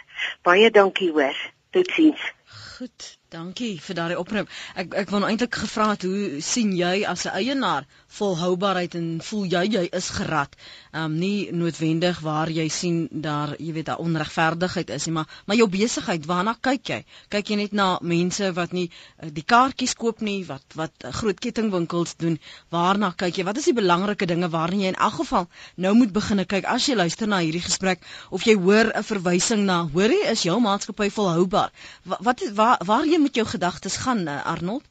[0.47, 1.37] Baie dankie hoor.
[1.71, 2.33] Totsiens.
[2.79, 3.18] Goed.
[3.29, 4.49] Dankie vir daardie oproep.
[4.81, 7.85] Ek ek wou eintlik gevra het hoe sien jy as 'n eienaar
[8.19, 10.55] volhoubaarheid en voel jy jy is gerad?
[10.97, 15.57] Um, nie noodwendig waar jy sien daar, jy weet, daar onregverdigheid is nie, maar maar
[15.57, 17.05] jou besigheid, waarna kyk jy?
[17.29, 21.13] Kyk jy net na mense wat nie uh, die kaartjies koop nie, wat wat uh,
[21.13, 22.41] groot kettingwinkels doen?
[22.73, 23.45] Waarna kyk jy?
[23.45, 26.89] Wat is die belangrike dinge waarna jy in elk geval nou moet begin kyk as
[26.89, 31.11] jy luister na hierdie gesprek of jy hoor 'n verwysing na, hoorie, is jou maatskappy
[31.11, 31.71] volhoubaar?
[32.05, 34.85] Wat wat waar waar jy met jou gedagtes gaan uh, Arnold?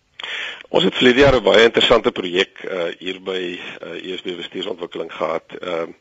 [0.70, 5.14] Ons het verlede jaar 'n baie interessante projek uh, hier by uh, eh, ESB bestuursontwikkeling
[5.14, 5.48] gehad.
[5.60, 5.96] Ehm uh,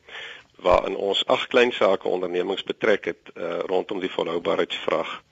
[0.56, 5.22] waarin ons ag klein sake ondernemings betrek het uh, rondom die volhoubaarheidsvraag.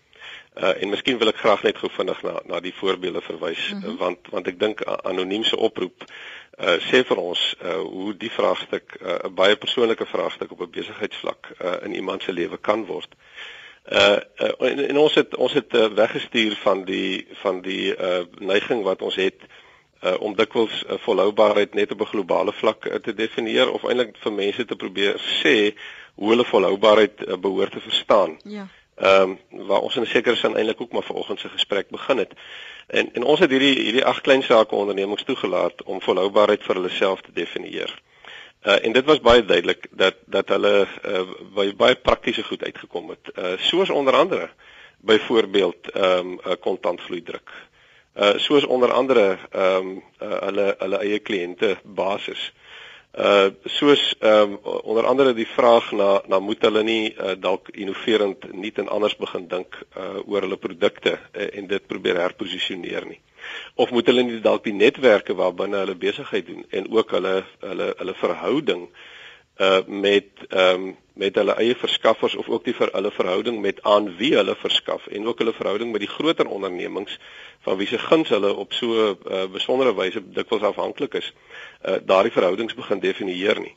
[0.55, 3.81] Uh, en miskien wil ek graag net gou vinnig na na die voorbeelde verwys mm
[3.81, 3.97] -hmm.
[3.97, 8.97] want want ek dink anoniem se oproep uh, sê vir ons uh, hoe die vraagstuk
[9.01, 13.11] 'n uh, baie persoonlike vraagstuk op 'n besigheidsvlak uh, in iemand se lewe kan word.
[13.11, 17.93] Uh, Uh, uh en, en ons het ons het uh, weggestuur van die van die
[17.97, 19.45] uh neiging wat ons het
[20.01, 24.17] uh om dikwels uh, volhoubaarheid net op 'n globale vlak uh, te definieer of eintlik
[24.17, 25.75] vir mense te probeer sê
[26.15, 28.39] hoe hulle volhoubaarheid uh, behoort te verstaan.
[28.45, 28.69] Ja.
[28.95, 32.19] Ehm um, waar ons in 'n sekere sin eintlik ook maar vanoggend se gesprek begin
[32.19, 32.33] het.
[32.87, 36.91] En en ons het hierdie hierdie ag klein sake ondernemings toegelaat om volhoubaarheid vir hulle
[36.91, 38.03] self te definieer.
[38.65, 41.23] Uh, en dit was baie duidelik dat dat hulle uh,
[41.53, 43.29] baie baie praktiese goed uitgekom het.
[43.37, 44.49] Uh, soos onder andere
[45.05, 47.51] byvoorbeeld ehm um, 'n kontantvloei druk.
[48.15, 52.53] Uh soos onder andere ehm um, uh, hulle hulle eie kliënte basis.
[53.19, 57.69] Uh soos ehm um, onder andere die vraag na na moet hulle nie uh, dalk
[57.69, 63.07] innoverend nie en anders begin dink uh oor hulle produkte uh, en dit probeer herposisioneer
[63.07, 63.21] nie
[63.75, 67.95] of moet hulle nie dalk die netwerke waarbinne hulle besigheid doen en ook hulle hulle
[67.99, 68.89] hulle verhouding
[69.57, 73.83] uh met ehm um, met hulle eie verskaffers of ook die vir hulle verhouding met
[73.83, 77.19] aan wie hulle verskaf en ook hulle verhouding met die groter ondernemings
[77.61, 81.33] van wie se guns hulle op so 'n uh, besondere wyse dikwels afhanklik is
[81.89, 83.77] uh daardie verhoudings begin definieer nie.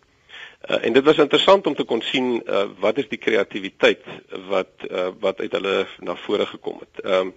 [0.70, 4.04] Uh, en dit was interessant om te kon sien uh, wat is die kreatiwiteit
[4.50, 7.06] wat uh, wat uit hulle na vore gekom het.
[7.06, 7.34] Ehm um,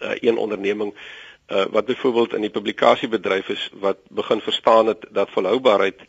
[0.00, 0.98] uh, een onderneming uh,
[1.48, 6.00] wat byvoorbeeld in die publikasiebedryf is wat begin verstaan het dat volhoubaarheid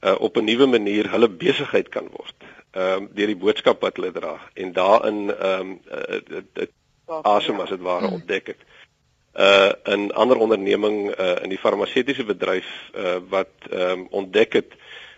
[0.00, 2.34] uh, op 'n nuwe manier hulle besigheid kan word.
[2.70, 6.70] Ehm um, deur die boodskap wat hulle dra en daarin ehm um, uh, dit
[7.22, 8.62] asem as dit ware ontdek het.
[9.34, 14.72] Uh 'n ander onderneming uh, in die farmaseutiese bedryf uh, wat ehm um, ontdek het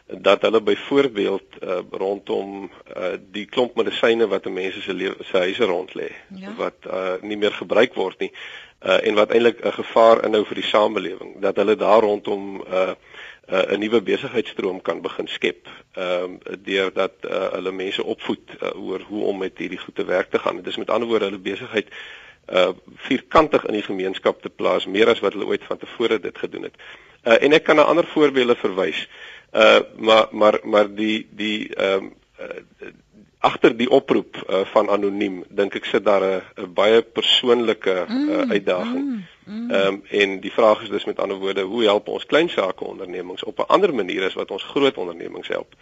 [0.09, 5.95] dat hulle byvoorbeeld uh, rondom uh, die klomp medisyne wat mense se se huise rond
[5.95, 6.55] lê ja.
[6.57, 8.33] wat uh, nie meer gebruik word nie
[8.83, 12.64] uh, en wat eintlik 'n gevaar inhou vir die samelewing dat hulle daar rondom 'n
[12.73, 12.95] uh,
[13.53, 18.85] uh, 'n nuwe besigheidsstroom kan begin skep ehm uh, deurdat uh, hulle mense opvoed uh,
[18.87, 20.57] oor hoe om met hierdie goed te werk te gaan.
[20.57, 21.88] Dit is met ander woorde hulle besigheid
[22.53, 26.38] uh vierkantig in die gemeenskap te plaas meer as wat hulle ooit van tevore dit
[26.38, 26.77] gedoen het.
[27.25, 29.09] Uh en ek kan na ander voorbeelde verwys.
[29.53, 32.93] Uh maar maar maar die die ehm um, uh,
[33.38, 39.05] agter die oproep uh, van anoniem dink ek sit daar 'n baie persoonlike uh, uitdaging.
[39.05, 39.70] Mm, mm.
[39.70, 42.85] Ehm um, en die vraag is dus met ander woorde, hoe help ons klein sake
[42.85, 45.74] ondernemings op 'n ander manier as wat ons groot ondernemings help?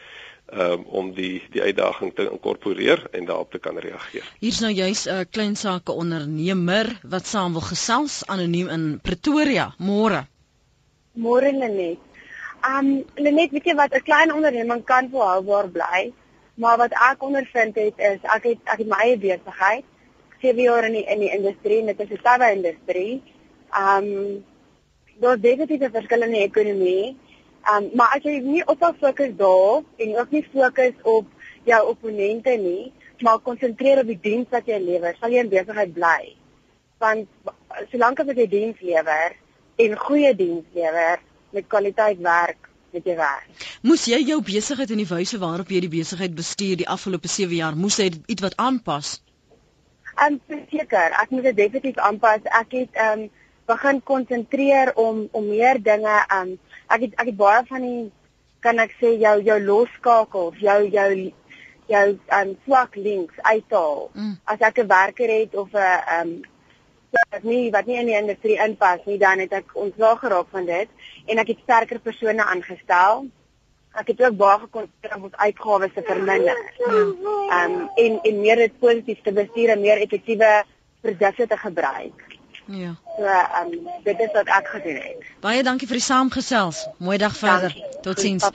[0.52, 4.22] Um, om die die uitdaging te inkorporeer en daarop te kan reageer.
[4.38, 9.74] Hier's nou juis 'n uh, klein sake ondernemer wat saam wil gesels anoniem in Pretoria.
[9.78, 10.26] Môre.
[11.12, 11.98] Môre net.
[12.62, 16.12] Um net weet jy wat 'n klein onderneming kan volhoubaar bly?
[16.56, 19.84] Maar wat ek ondervind het is ek het ek het my eie besigheid.
[20.40, 23.22] 7 jaar in die in die industrie, net as 'n tawe industrie.
[23.76, 24.44] Um
[25.20, 27.16] daar's definitief 'n verskil in die ekonomie.
[27.72, 31.26] Um maar as jy nie op fokus daar en ook nie fokus op
[31.64, 35.92] jou opponente nie, maar konsentreer op die diens wat jy lewer, sal jy in besigheid
[35.92, 36.36] bly.
[36.98, 37.28] Want
[37.90, 39.36] solank as jy diens lewer
[39.76, 41.18] en goeie diens lewer
[41.50, 43.68] met kwaliteit werk, met jou werk.
[43.86, 47.56] Moes jy jou besigheid in die wyse waarop jy die besigheid bestuur die afgelope 7
[47.58, 49.16] jaar, moes jy iets wat aanpas?
[50.26, 50.38] Um
[50.72, 52.46] seker, ek moet dit definitief aanpas.
[52.60, 53.26] Ek het um
[53.68, 56.54] begin konsentreer om om meer dinge um
[56.88, 58.04] ek het ek het baie van die
[58.64, 61.10] kan ek sê jou jou losskakels, jou jou
[61.92, 62.06] jou
[62.40, 64.08] um swak links uithaal.
[64.14, 64.36] Mm.
[64.44, 66.30] As ek 'n werker het of 'n um
[67.30, 70.68] wat nie wat nie in die industrie inpas nie, dan het ek ontslaag geraak van
[70.68, 73.26] dit en ek het sterker persone aangestel.
[73.96, 76.62] Ek het ook baie gekonsentreer op ons uitgawes te verminder.
[76.86, 80.64] Ehm um, en en meer dit positief te bestuur en meer effektiewe
[81.00, 82.24] produkte te gebruik.
[82.66, 82.94] Ja.
[83.16, 85.30] So ehm um, dit is wat ek gedoen het.
[85.40, 86.86] Baie dankie vir die saamgesels.
[86.98, 87.76] Mooi dag verder.
[88.02, 88.50] Totsiens.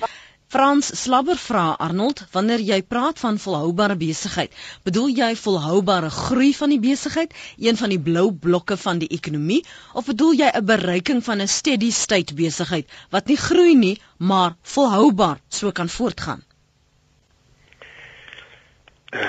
[0.51, 4.51] Frans Slabber vra Arnold, wanneer jy praat van volhoubare besigheid,
[4.83, 9.61] bedoel jy volhoubare groei van die besigheid, een van die blou blokke van die ekonomie,
[9.95, 14.57] of bedoel jy 'n bereiking van 'n steady state besigheid wat nie groei nie, maar
[14.61, 16.43] volhoubaar so kan voortgaan?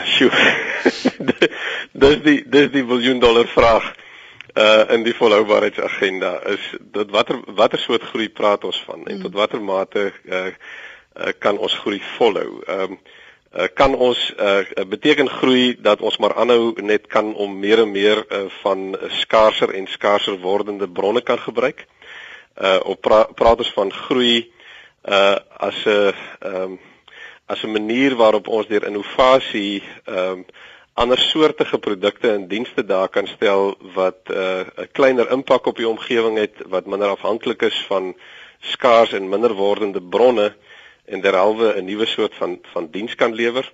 [0.04, 0.30] Sjoe.
[2.02, 3.94] dis die dis die miljoen dollar vraag
[4.54, 9.35] uh in die volhoubaarheidsagenda is dat watter watter soort groei praat ons van en tot
[9.35, 10.50] watter mate uh
[11.16, 12.62] uh, kan ons groei volhou.
[12.66, 12.98] Ehm um,
[13.53, 17.90] uh, kan ons uh, beteken groei dat ons maar aanhou net kan om meer en
[17.90, 21.87] meer uh, van skaarser en skaarser wordende bronne kan gebruik.
[22.62, 24.53] Uh op pra praat ons van groei
[25.09, 26.81] uh as 'n ehm um,
[27.46, 30.44] as 'n manier waarop ons deur innovasie ehm um,
[30.94, 35.88] ander soortige produkte en dienste daar kan stel wat 'n uh, kleiner impak op die
[35.88, 38.14] omgewing het wat minder afhanklik is van
[38.61, 40.71] skaars en minder wordende bronne uh
[41.12, 43.72] en derhalwe 'n nuwe soort van van diens kan lewer?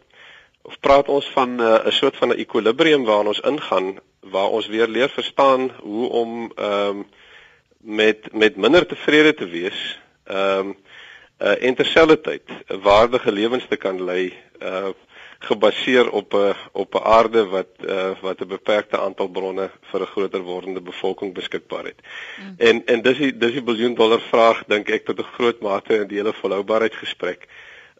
[0.62, 4.48] Of praat ons van 'n uh, 'n soort van 'n ekwilibrium waarin ons ingaan waar
[4.48, 7.07] ons weer leer verstaan hoe om ehm um,
[7.81, 10.77] met met minder tevrede te wees ehm um,
[11.38, 14.88] uh, en terselfdertyd 'n waardige lewens te kan lei uh
[15.38, 20.07] gebaseer op 'n op 'n aarde wat uh, wat 'n beperkte aantal bronne vir 'n
[20.07, 22.01] groter wordende bevolking beskikbaar het.
[22.40, 22.55] Mm.
[22.57, 25.94] En en dis die dis die biljoen dollar vraag dink ek tot 'n groot mate
[25.94, 27.46] in die hele volhoubaarheidsgesprek.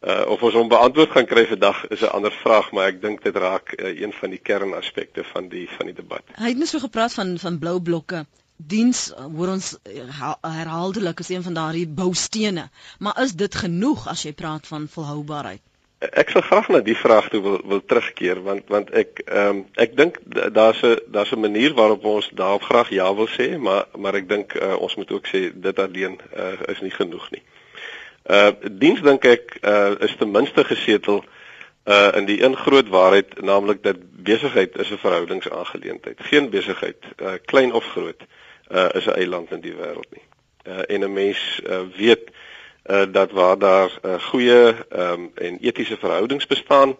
[0.01, 3.23] Uh of ons hom beantwoord gaan kry vandag is 'n ander vraag, maar ek dink
[3.23, 6.23] dit raak uh, een van die kernaspekte van die van die debat.
[6.35, 8.27] Hy het net so gepraat van van blou blokke
[8.59, 9.77] diens hoor ons
[10.43, 15.63] herhaaldelik as een van daardie boustene maar is dit genoeg as jy praat van volhoubaarheid
[15.99, 19.63] Ek sal graag na die vraag toe wil wil terugkeer want want ek ehm um,
[19.83, 20.21] ek dink
[20.55, 24.29] daar's 'n daar's 'n manier waarop ons daarop graag ja wil sê, maar maar ek
[24.29, 27.43] dink uh, ons moet ook sê dit alleen uh, is nie genoeg nie.
[28.31, 31.25] Uh diens dink ek uh is ten minste gesetel
[31.85, 36.19] uh in die een groot waarheid naamlik dat besigheid is 'n verhoudingsaangeleentheid.
[36.31, 38.23] Geen besigheid, uh klein of groot,
[38.71, 40.27] uh is 'n eiland in die wêreld nie.
[40.63, 42.35] Uh en 'n mens uh, weet uh,
[43.11, 46.97] dat waar daar uh, goeie um, en etiese verhoudings bestaan,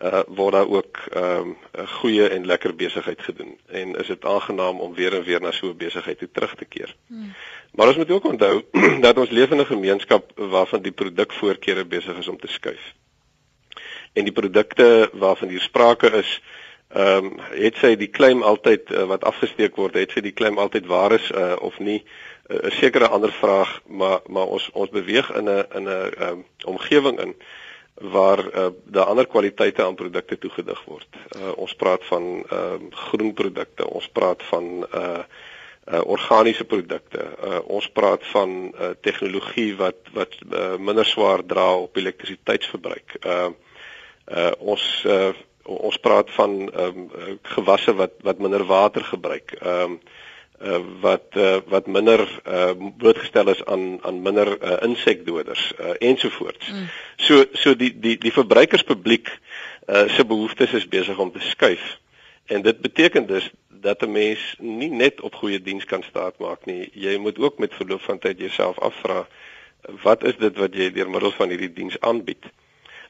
[0.00, 4.80] uh, word daar ook um, 'n goeie en lekker besigheid gedoen en is dit aangenaam
[4.80, 6.96] om weer en weer na so 'n besigheid toe terug te keer.
[7.06, 7.32] Hmm.
[7.72, 8.64] Maar ons moet ook onthou
[9.06, 12.94] dat ons leef in 'n gemeenskap waarvan die produkvoorkeure besig is om te skuif.
[14.12, 16.42] En die produkte waarvan hier sprake is,
[16.88, 20.58] ehm um, het sy die claim altyd uh, wat afgesteek word, het sy die claim
[20.58, 22.02] altyd waar is uh, of nie?
[22.50, 27.20] 'n sekere ander vraag, maar maar ons ons beweeg in 'n in 'n um, omgewing
[27.20, 27.34] in
[27.94, 31.08] waar uh, daar ander kwaliteite aan produkte toegedig word.
[31.36, 35.22] Uh, ons praat van ehm uh, groen produkte, ons praat van uh
[35.84, 37.26] uh organiese produkte.
[37.44, 43.16] Uh ons praat van uh tegnologie wat wat uh, minder swaar dra op elektrisiteitsverbruik.
[43.26, 43.48] Uh
[44.26, 45.32] uh ons uh
[45.62, 49.52] ons praat van ehm um, gewasse wat wat minder water gebruik.
[49.60, 50.28] Ehm um, uh,
[51.00, 56.68] wat uh, wat minder uh, blootgestel is aan aan minder uh, insekdoders uh, ensovoorts.
[56.68, 56.88] Mm.
[57.16, 59.28] So so die die die verbruikerspubliek
[59.86, 61.98] uh, se behoeftes is besig om te skuif.
[62.46, 66.64] En dit beteken dus dat 'n mens nie net op goeie diens kan staat maak
[66.64, 66.90] nie.
[66.92, 69.28] Jy moet ook met verloop van tyd jouself afvra
[70.02, 72.44] wat is dit wat jy deur middel van hierdie diens aanbied?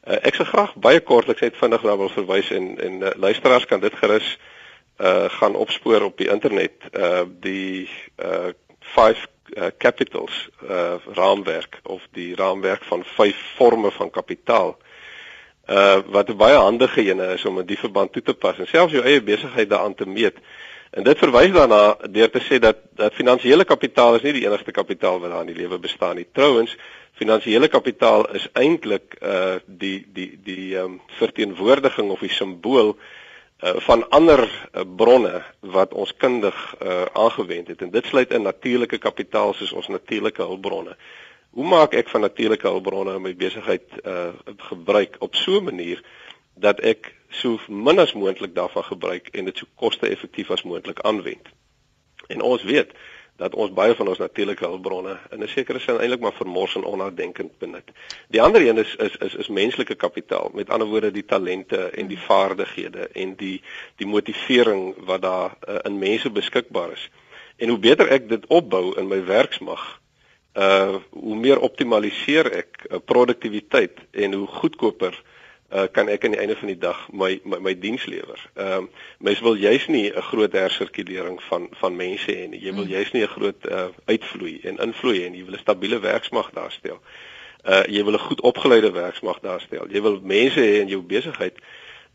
[0.06, 3.80] Uh, ek sal graag baie kortliks net vinnig daaroor verwys en en uh, luisteraars kan
[3.80, 4.59] dit gerus uh,
[5.00, 12.06] uh gaan opspoor op die internet uh die uh five uh, capitals uh raamwerk of
[12.12, 14.76] die raamwerk van vyf forme van kapitaal
[15.68, 18.66] uh wat 'n baie handige ene is om in die verband toe te pas en
[18.66, 20.36] selfs jou eie besigheid daaraan te meet.
[20.90, 24.72] En dit verwys daarna deur te sê dat dat finansiële kapitaal is nie die enigste
[24.72, 26.26] kapitaal wat daar in die lewe bestaan nie.
[26.32, 26.76] Trouwens,
[27.12, 33.19] finansiële kapitaal is eintlik uh die die die ehm um, verteenwoordiging of die simbool uh,
[33.60, 38.98] van ander uh, bronne wat ons kundig uh, aangewend het en dit sluit in natuurlike
[38.98, 40.96] kapitaal soos ons natuurlike hulpbronne.
[41.50, 44.30] Hoe maak ek van natuurlike hulpbronne in my besigheid uh,
[44.70, 46.02] gebruik op so 'n manier
[46.54, 51.48] dat ek so min as moontlik daarvan gebruik en dit so koste-effektief as moontlik aanwend.
[52.28, 52.92] En ons weet
[53.40, 56.84] dat ons baie van ons natuurlike hulpbronne in 'n sekere sin eintlik maar vermors en
[56.84, 57.88] onnadenkend benut.
[58.28, 62.06] Die ander een is is is is menslike kapitaal, met ander woorde die talente en
[62.06, 63.62] die vaardighede en die
[63.96, 67.10] die motivering wat daar uh, in mense beskikbaar is.
[67.56, 70.00] En hoe beter ek dit opbou in my werksmag,
[70.54, 75.22] uh hoe meer optimaliseer ek uh, produktiwiteit en hoe goedkoper
[75.72, 78.40] uh uh, kan ek aan die einde van die dag my my, my diens lewer.
[78.54, 82.60] Ehm uh, mens wil juis nie 'n groot hersirkulering van van mense hê nie.
[82.60, 82.90] Jy wil mm.
[82.90, 85.38] juis nie 'n groot uh, uitvloei en invloei hê nie.
[85.38, 87.00] Jy wil 'n stabiele werksmag daarstel.
[87.64, 89.86] Uh jy wil 'n goed opgeleide werksmag daarstel.
[89.90, 91.58] Jy wil mense hê in jou besigheid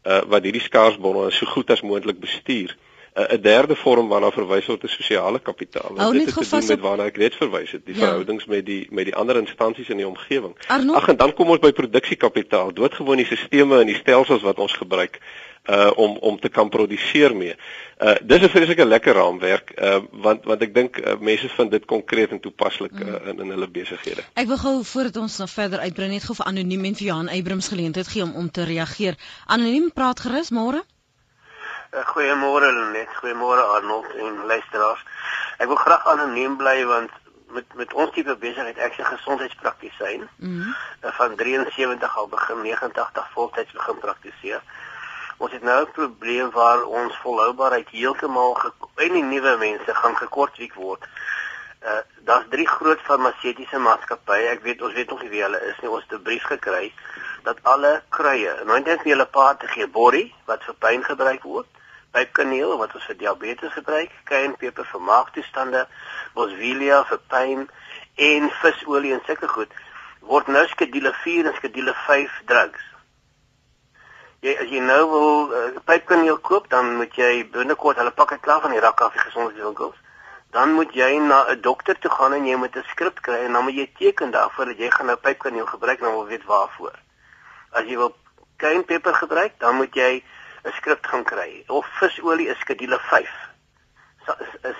[0.03, 2.76] uh wat hierdie skaarsbronne so goed as moontlik bestuur.
[3.16, 5.93] 'n derde vorm waarna verwys word is sosiale kapitaal.
[5.95, 8.01] Oh, dit het te doen met waarna ek net verwys het, die ja.
[8.01, 10.55] verhoudings met die met die ander instansies in die omgewing.
[10.68, 14.74] Ag en dan kom ons by produksiekapitaal, doodgewoon die stelsels en die stelsels wat ons
[14.74, 15.22] gebruik
[15.66, 17.55] uh om om te kan produseer mee.
[17.97, 21.86] Uh dis 'n vreeslike lekker raamwerk uh want want ek dink uh, mense vind dit
[21.86, 24.24] konkreet en toepaslik uh, in in hulle besighede.
[24.34, 27.30] Ek wil gou voordat ons nou verder uitbrei net gou vir anoniem en vir Johan
[27.30, 29.16] Eybrims geleentheid gee om om te reageer.
[29.45, 30.84] Anoniem praat gerus môre.
[31.96, 35.04] Eh, goeiemôre Lenet, goeiemôre Arnold en luisteraars.
[35.64, 37.12] Ek wil graag anoniem bly want
[37.56, 40.76] met met ons tipe besigheid ek se gesondheidspraktisyn mm -hmm.
[41.20, 44.62] van 73 al begin 89 voltyds begin praktiseer.
[45.38, 50.74] Ons het nou 'n probleem waar ons volhoubaarheid heeltemal en die nuwe mense gaan gekortwiek
[50.74, 51.04] word.
[51.84, 54.48] Uh daar's drie groot farmaseutiese maatskappye.
[54.48, 55.89] Ek weet ons weet nog nie wie hulle is nie.
[55.89, 56.93] Ons het 'n brief gekry
[57.43, 61.43] dat alle kruie, nou net vir hulle pa te gee, borrie wat vir pyn gebruik
[61.43, 61.68] word
[62.16, 65.88] pypkaneel wat ons vir diabetes gebruik, kynpeper vir maagtoestande,
[66.34, 67.68] boswellia vir pyn
[68.16, 69.76] en visolie en sulke goed
[70.26, 72.82] word nou skedule 4 en skedule 5 drugs.
[74.45, 78.61] Jy as jy nou wil uh, pypkaneel koop, dan moet jy binnekort hulle pakke klaar
[78.66, 79.97] van die rak af die gesondheidswinkels.
[80.55, 83.53] Dan moet jy na 'n dokter toe gaan en jy moet 'n skrip kry en
[83.53, 86.45] dan moet jy teken daarvoor dat jy gaan nou pypkaneel gebruik en dan wil weet
[86.45, 86.95] waarvoor.
[87.72, 88.16] As jy wil
[88.57, 90.24] kynpeper gebruik, dan moet jy
[90.66, 93.30] 'n skrip gaan kry of visolie is skedule 5.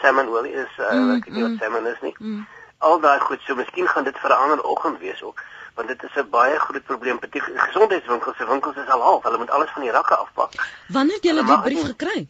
[0.01, 1.59] Salmonolie is uh, mm, ek weet nie wat mm.
[1.61, 2.15] salmon is nie.
[2.17, 2.45] Mm.
[2.77, 5.43] Al daai goed, so miskien gaan dit vir 'n ander oggend wees ook,
[5.75, 7.19] want dit is 'n baie groot probleem.
[7.21, 10.51] Gesondheidswinkels se winkels is al half, hulle moet alles van die rakke afpak.
[10.88, 11.93] Wanneer het julle die brief nie...
[11.93, 12.27] gekry?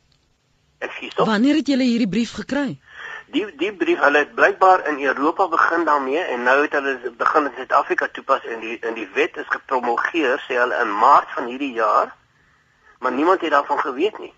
[0.78, 1.28] Ekskuus tog.
[1.28, 2.80] Wanneer het julle hierdie brief gekry?
[3.32, 7.46] Die die brief, hulle het blykbaar in Europa begin daarmee en nou het hulle begin
[7.46, 11.48] in Suid-Afrika toepas en die in die wet is gepromulgeer sê hulle in Maart van
[11.48, 12.14] hierdie jaar
[13.00, 14.34] maar niemand het daarvan geweet nie.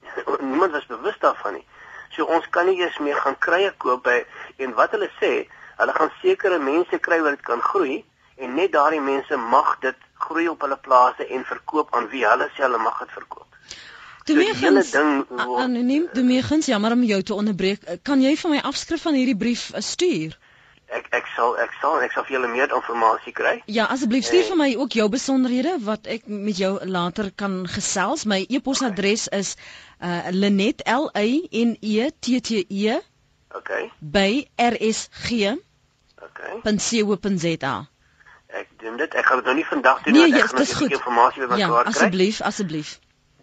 [0.52, 1.66] niemand was bewus daarvan nie.
[2.12, 4.18] So ons kan nie eens meer gaan krye koop by
[4.56, 5.32] en wat hulle sê,
[5.78, 8.02] hulle gaan sekere mense kry wat dit kan groei
[8.36, 9.96] en net daardie mense mag dit
[10.26, 13.48] groei op hulle plase en verkoop aan wie hulle sê hulle mag dit verkoop.
[14.22, 17.86] Toe so meegens anoniem, toe meegens jammer om jou te onderbreek.
[18.06, 20.36] Kan jy vir my afskrif van hierdie brief eh, stuur?
[20.98, 23.54] Ek ek sal ek sal ek sal vir julle meer inligting kry.
[23.66, 28.26] Ja, asseblief stuur vir my ook jou besonderhede wat ek met jou later kan gesels.
[28.26, 29.38] My e-posadres okay.
[29.40, 29.56] is
[30.00, 31.26] uh Linet L A
[31.62, 33.00] N E T T E.
[33.52, 33.90] Okay.
[34.00, 35.58] by rsg.
[36.22, 36.60] Okay.
[36.62, 37.74] .co.za.
[38.52, 39.14] Ek doen dit.
[39.14, 40.26] Ek gaan dit nou nie vandag doen nie.
[40.28, 41.84] Nee, ek gaan net inligting bymekaar ja, kry.
[41.84, 42.92] Ja, asseblief, asseblief.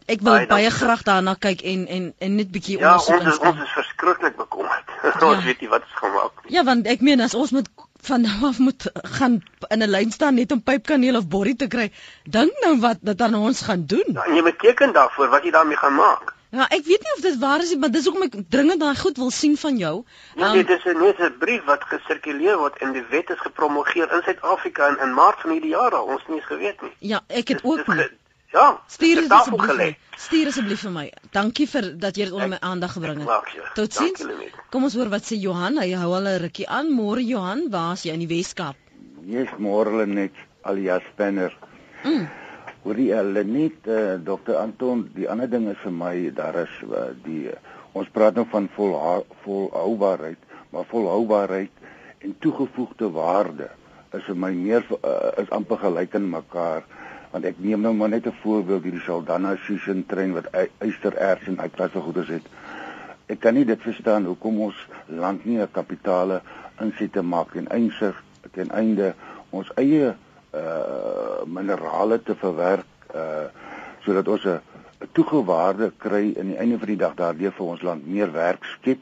[0.10, 3.22] Ek wil baie, baie graag daarna kyk en en en net bietjie ja, ondersoek.
[3.22, 4.88] Ja, ons is, ons is verskriklik bekommerd.
[5.20, 5.28] Ja.
[5.28, 6.54] ons weet nie wat ons gaan maak nie.
[6.56, 7.68] Ja, want ek meen as ons moet
[8.08, 8.88] van nou af moet
[9.18, 9.40] gaan
[9.70, 11.92] in 'n lyn staan net om pypkaneel of borrie te kry,
[12.24, 14.16] dink nou wat dat dan ons gaan doen.
[14.16, 16.34] Ja, jy moet teken daarvoor wat jy daarmee gaan maak.
[16.50, 18.96] Ja, ek weet nie of dit waar is nie, maar dis hoekom ek dringend daai
[18.98, 19.96] goed wil sien van jou.
[20.36, 23.40] Ja, um, dit is 'n net 'n brief wat gesirkuleer word en die wet is
[23.40, 26.06] gepromulgeer in Suid-Afrika in, in Maart van hierdie jaar al.
[26.06, 26.96] Ons nie eens geweet nie.
[27.00, 28.10] Ja, ek het ook nie.
[28.50, 29.98] Ja, stuur dit asseblief.
[30.18, 31.06] Stuur asseblief vir my.
[31.36, 33.52] Dankie vir dat jy dit onder my aandag gebring het.
[33.78, 34.26] Totsiens.
[34.74, 35.78] Kom ons hoor wat sê Johan.
[35.78, 36.90] Hy hou al 'n rukkie aan.
[36.90, 38.76] Môre Johan, waar's jy in die Weskaap?
[39.30, 40.34] Jy's môre net
[40.64, 41.54] alias Spanner.
[42.04, 42.26] Mm.
[42.84, 44.56] Hoorie hulle net uh, Dr.
[44.58, 47.58] Anton, die ander ding is vir my daar is uh, die uh,
[47.94, 48.96] ons praat nou van vol
[49.44, 50.40] volhoubaarheid,
[50.72, 51.72] maar volhoubaarheid
[52.20, 53.70] en toegevoegde waarde
[54.14, 56.88] is vir my meer uh, is amper gelyk aan mekaar
[57.32, 60.50] want ek neem nou maar net 'n voorbeeld hierdie Saldanha Shishin trein wat
[60.80, 62.46] eysterers en hy klasse goeders het.
[63.28, 66.42] Ek kan nie dit verstaan hoekom ons land nie 'n kapitale
[66.82, 69.14] insette maak en einsig ten einde
[69.50, 70.16] ons eie
[70.54, 73.48] uh minerale te verwerk uh
[74.06, 74.62] sodat ons 'n
[75.12, 79.02] toegewaarde kry in die einde van die dag daardeur vir ons land meer werk skep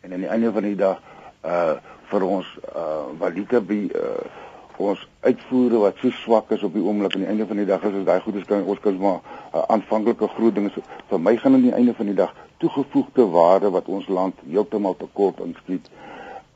[0.00, 0.98] en aan die einde van die dag
[1.44, 1.74] uh
[2.10, 4.45] vir ons uh valute by uh
[4.78, 7.82] ons uitvoere wat so swak is op die oomblik aan die einde van die dag
[7.82, 9.20] is as daai goedes kan ons kan maar
[9.54, 13.26] uh, aanvanklike groot dinge so, vir my gaan aan die einde van die dag toegevoegde
[13.32, 15.90] waarde wat ons land heeltemal tekort inskiet.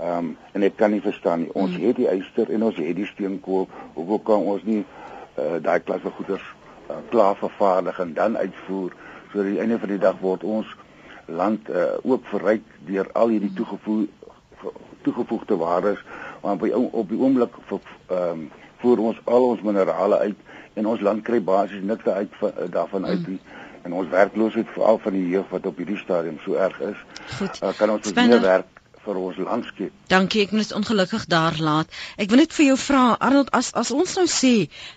[0.01, 1.51] Ehm um, en ek kan nie verstaan nie.
[1.53, 1.85] Ons mm.
[1.87, 3.69] het die yster en ons het die steenkool.
[3.95, 8.97] Hoekom kan ons nie uh, daai klas van goeder uh, klaar vervaardig en dan uitvoer
[9.33, 10.77] sodat aan die einde van die dag word ons
[11.27, 14.09] land uh, ook verryk deur al hierdie toegevoeg
[15.03, 16.01] toegevoegde waardes
[16.41, 20.37] want by op die oomblik ehm um, voer ons al ons minerale uit
[20.81, 22.33] en ons land kry basies niks uit
[22.73, 23.37] daarvan uit nie.
[23.37, 26.99] Mm en ons werkloosheid veral van die jeug wat op hierdie stadium so erg is.
[27.39, 27.63] Goed.
[27.63, 29.93] Uh, kan ons meer werk vir ons landskap.
[30.13, 31.89] Dankie, ek moet ongelukkig daar laat.
[32.21, 34.53] Ek wil net vir jou vra Arnold as as ons nou sê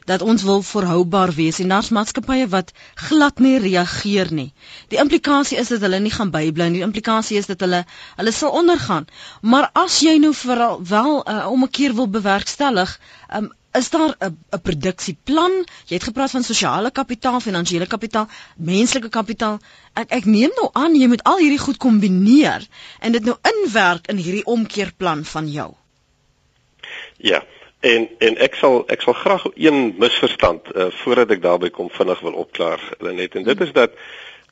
[0.10, 2.74] dat ons wil volhoubaar wees en daar's maatskappye wat
[3.08, 4.50] glad nie reageer nie.
[4.92, 6.82] Die implikasie is dat hulle nie gaan bybly nie.
[6.82, 7.84] Die implikasie is dat hulle
[8.20, 9.08] hulle sal ondergaan.
[9.42, 13.00] Maar as jy nou veral wel uh, om 'n keer wil bewerkstellig,
[13.36, 15.54] um, is daar 'n 'n produksieplan?
[15.86, 19.60] Jy het gepraat van sosiale kapitaal, finansiële kapitaal, menslike kapitaal.
[19.94, 22.68] Ek ek neem nou aan jy moet al hierdie goed kombineer
[23.00, 25.74] en dit nou inwerk in hierdie omkeerplan van jou.
[27.18, 27.44] Ja.
[27.80, 32.20] En en ek sal ek sal graag een misverstand uh, voordat ek daarby kom vinnig
[32.20, 33.92] wil opklaar net en dit is dat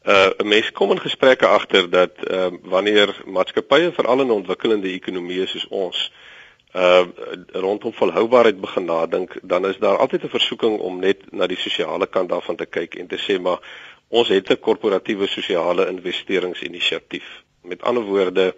[0.05, 5.45] uh 'n mens kom in gesprekke agter dat uh wanneer maatskappye veral in ontwikkelende ekonomieë
[5.47, 6.30] soos ons uh
[6.73, 7.05] uh
[7.51, 12.07] rondom volhoubaarheid begin nadink, dan is daar altyd 'n versoeking om net na die sosiale
[12.07, 13.59] kant daarvan te kyk en te sê maar
[14.07, 17.43] ons het 'n korporatiewe sosiale investeringsinisiatief.
[17.61, 18.55] Met ander woorde,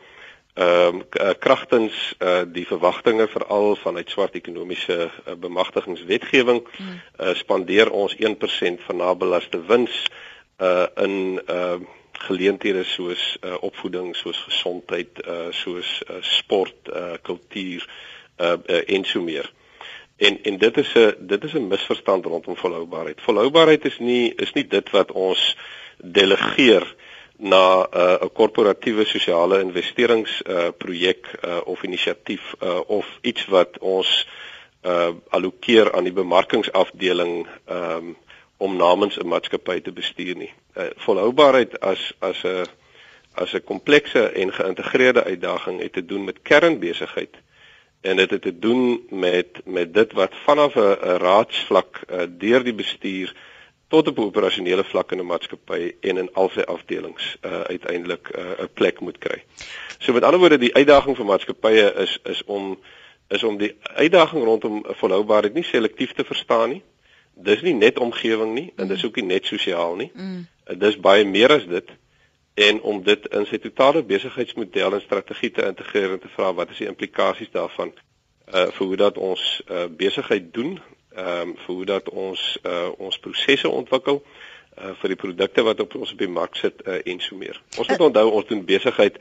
[0.53, 6.61] ehm uh, kragtens uh die verwagtinge veral vanuit swart ekonomiese uh, bemagtigingswetgewing
[7.19, 10.05] uh spandeer ons 1% van nabelaste wins
[10.61, 11.81] uh in uh
[12.17, 17.89] geleenthede soos uh, opvoeding, soos gesondheid, uh, soos uh, sport, uh, kultuur
[18.37, 19.51] uh, uh, en so meer.
[20.17, 23.21] En en dit is 'n dit is 'n misverstand rondom volhoubaarheid.
[23.21, 25.57] Volhoubaarheid is nie is nie dit wat ons
[25.97, 26.95] delegeer
[27.37, 33.79] na 'n uh, korporatiewe sosiale investerings uh, projek uh, of inisiatief uh, of iets wat
[33.79, 34.27] ons
[34.83, 38.17] uh, allokeer aan die bemarkingsafdeling ehm um,
[38.65, 40.53] om namens 'n maatskappy te bestuur nie.
[40.77, 42.65] Uh, volhoubaarheid as as 'n
[43.33, 47.35] as 'n komplekse en geïntegreerde uitdaging het te doen met kernbesigheid
[48.01, 52.73] en dit het te doen met met dit wat vanaf 'n raadsvlak uh, deur die
[52.73, 53.35] bestuur
[53.87, 58.39] tot op operasionele vlak in 'n maatskappy en in al sy afdelings uh, uiteindelik 'n
[58.39, 59.43] uh, plek moet kry.
[59.97, 62.79] So met ander woorde die uitdaging vir maatskappye is is om
[63.27, 66.83] is om die uitdaging rondom volhoubaarheid nie selektief te verstaan nie
[67.33, 69.07] dis nie net omgewing nie en dis mm.
[69.07, 70.11] ook nie net sosiaal nie.
[70.13, 70.47] Mm.
[70.79, 71.89] Dis baie meer as dit
[72.53, 76.69] en om dit in sy totale besigheidsmodel en strategie te integreer en te vra wat
[76.69, 77.93] is die implikasies daarvan
[78.53, 80.75] uh vir hoe dat ons uh besigheid doen,
[81.15, 85.79] ehm um, vir hoe dat ons uh ons prosesse ontwikkel uh vir die produkte wat
[85.79, 87.61] op ons op die mark sit uh en so meer.
[87.77, 89.17] Ons moet onthou ons doen besigheid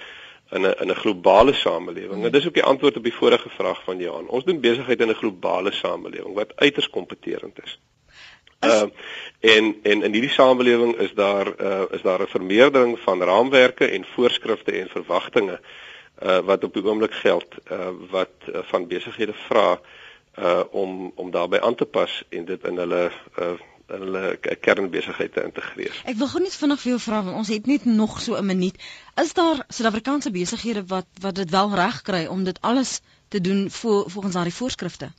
[0.51, 2.19] in 'n in 'n globale samelewing.
[2.19, 2.25] Mm.
[2.25, 4.29] En dis ook die antwoord op die vorige vraag van Johan.
[4.29, 7.79] Ons doen besigheid in 'n globale samelewing wat uiters kompeterend is.
[8.63, 8.91] Ehm uh,
[9.43, 14.05] en en in hierdie samelewing is daar uh, is daar 'n vermeerdering van raamwerke en
[14.15, 15.61] voorskrifte en verwagtinge
[16.23, 19.81] uh, wat op die oomblik geld uh, wat uh, van besighede vra
[20.39, 23.53] uh, om om daarbey aan te pas en dit in hulle uh,
[23.93, 26.03] in hulle kernbesigheid te integreer.
[26.05, 28.47] Ek wil gou net vinnig vir jou vra want ons het net nog so 'n
[28.47, 28.77] minuut.
[29.23, 33.71] Is daar Suid-Afrikaanse besighede wat wat dit wel reg kry om dit alles te doen
[33.71, 35.11] vol, volgens daardie voorskrifte?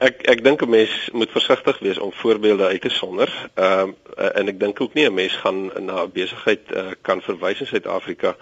[0.00, 3.28] Ek ek dink 'n mens moet versigtig wees om voorbeelde uit te sonder.
[3.54, 7.20] Ehm uh, en ek dink ook nie 'n mens gaan na 'n besigheid uh, kan
[7.20, 8.36] verwys in Suid-Afrika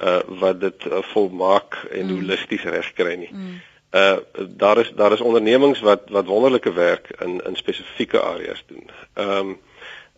[0.00, 2.14] uh wat dit uh, volmaak en mm.
[2.18, 3.30] holisties regkry nie.
[3.32, 3.60] Mm.
[3.90, 4.16] Uh
[4.48, 8.88] daar is daar is ondernemings wat wat wonderlike werk in in spesifieke areas doen.
[9.14, 9.60] Ehm um,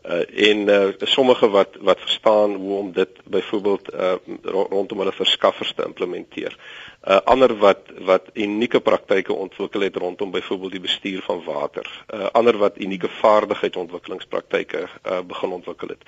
[0.09, 5.73] uh, en uh, sommige wat wat verstaan hoe om dit byvoorbeeld uh, rondom hulle verskaffers
[5.75, 6.57] te implementeer.
[7.05, 12.05] Uh, ander wat wat unieke praktyke ontwikkel het rondom byvoorbeeld die bestuur van water.
[12.15, 16.03] Uh, ander wat unieke vaardigheidsontwikkelingspraktyke uh, begin ontwikkel het.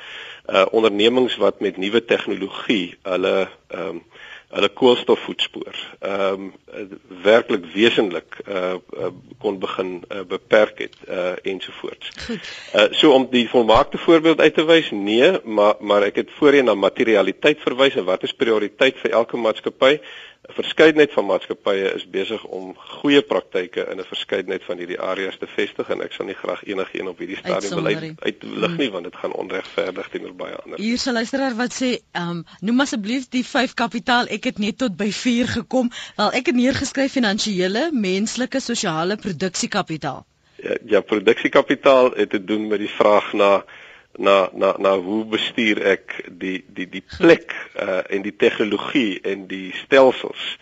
[0.47, 4.03] Uh, ondernemings wat met nuwe tegnologie hulle um,
[4.49, 6.53] hulle koolstofvoetspoor ehm um,
[7.23, 12.13] werklik wesenlik uh, uh kon begin uh, beperk het uh ensovoorts.
[12.75, 16.65] Uh so om die volmaakte voorbeeld uit te wys, nee, maar maar ek het voorheen
[16.65, 19.99] na materialiteit verwys en wat is prioriteit vir elke maatskappy?
[20.49, 25.37] 'n verskeidenheid van maatskappye is besig om goeie praktyke in 'n verskeidenheid van hierdie areas
[25.39, 29.05] te vestig en ek sal nie graag enigiets op hierdie stadium wil uitlig nie want
[29.05, 30.79] dit gaan onregverdig teenoor baie ander.
[30.79, 34.31] Hier sal luisteraar wat sê, ehm um, noem asseblief die 5 kapitaal.
[34.39, 35.91] Ek het net tot by 4 gekom.
[36.17, 40.25] Wel ek het neergeskryf finansiële, menslike, sosiale produksiekapitaal.
[40.63, 43.65] Ja, ja produksiekapitaal het te doen met die vraag na
[44.19, 49.47] na na na hoe bestuur ek die die die plek uh en die tegnologie en
[49.51, 50.57] die stelsels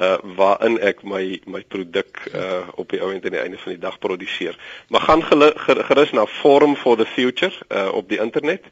[0.00, 3.82] uh waarin ek my my produk uh op die ouend aan die einde van die
[3.84, 4.56] dag produseer.
[4.88, 5.22] Maar gaan
[5.90, 8.64] gerus na Forum for the Future uh op die internet.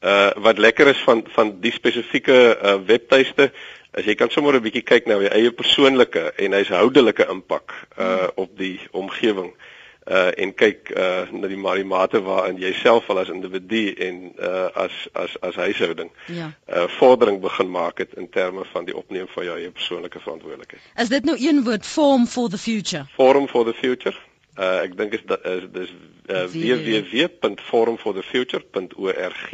[0.00, 3.52] Uh wat lekker is van van die spesifieke uh webtuiste
[3.92, 8.28] as jy kan sommer 'n bietjie kyk na jou eie persoonlike en huishoudelike impak uh
[8.34, 9.52] op die omgewing.
[9.56, 13.28] Uh uh en kyk uh na die maar die mate waarin jy self al as
[13.30, 16.52] individu en uh as as as huishouding ja.
[16.66, 20.82] uh vordering begin maak het in terme van die opneem van jou eie persoonlike verantwoordelikheid.
[20.96, 23.06] Is dit nou een woord form for the future?
[23.14, 24.16] Forum for the future.
[24.58, 25.90] Uh ek dink is is dis
[26.26, 29.50] uh, www.forumforthefuture.org.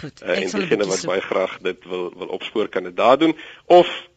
[0.00, 0.22] Goed.
[0.22, 4.08] Uh, en diegene wat baie graag dit wil wil opspoor kan dit daar doen of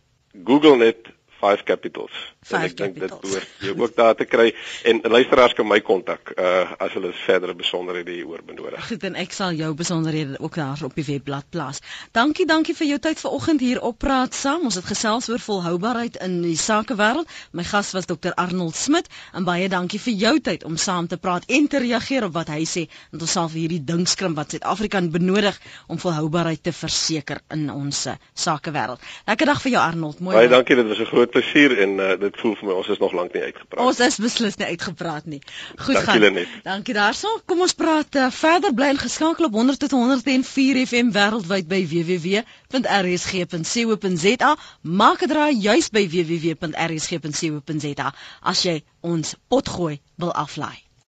[0.44, 0.98] Google net
[1.40, 2.36] Five Capitals.
[2.40, 4.54] Five ek dink dit behoort jy ook daar te kry
[4.88, 8.80] en luisteraars kan my kontak uh as hulle verdere besonderhede hieroor benodig.
[8.88, 11.82] Goed en ek sal jou besonderhede ook daar op die webblad plaas.
[12.16, 14.64] Dankie, dankie vir jou tyd vanoggend hier op praat saam.
[14.70, 17.28] Ons het gesels oor volhoubaarheid in die sakewêreld.
[17.52, 21.20] My gas was Dr Arnold Smit en baie dankie vir jou tyd om saam te
[21.20, 24.56] praat en te reageer op wat hy sê want ons sal vir hierdie dingskrim wat
[24.56, 29.04] Suid-Afrika benodig om volhoubaarheid te verseker in ons sakewêreld.
[29.28, 30.20] Lekker dag vir jou Arnold.
[30.24, 30.36] Mooi.
[30.40, 33.02] Baie dankie, dit was 'n groot plesier en uh, dit voel vir my ons is
[33.02, 33.86] nog lank nie uitgepraat.
[33.86, 35.42] Ons is beslis nie uitgepraat nie.
[35.76, 36.22] Goed Dankie gaan.
[36.28, 37.28] Dankie Dankie daarso.
[37.50, 42.52] Kom ons praat uh, verder bly ingeskakel op 100 tot 104 FM wêreldwyd by www.rsg.co.za.
[44.82, 48.08] Maak 'n draai juis by www.rsg.co.za
[48.54, 50.89] as jy ons potgooi wil aflaai.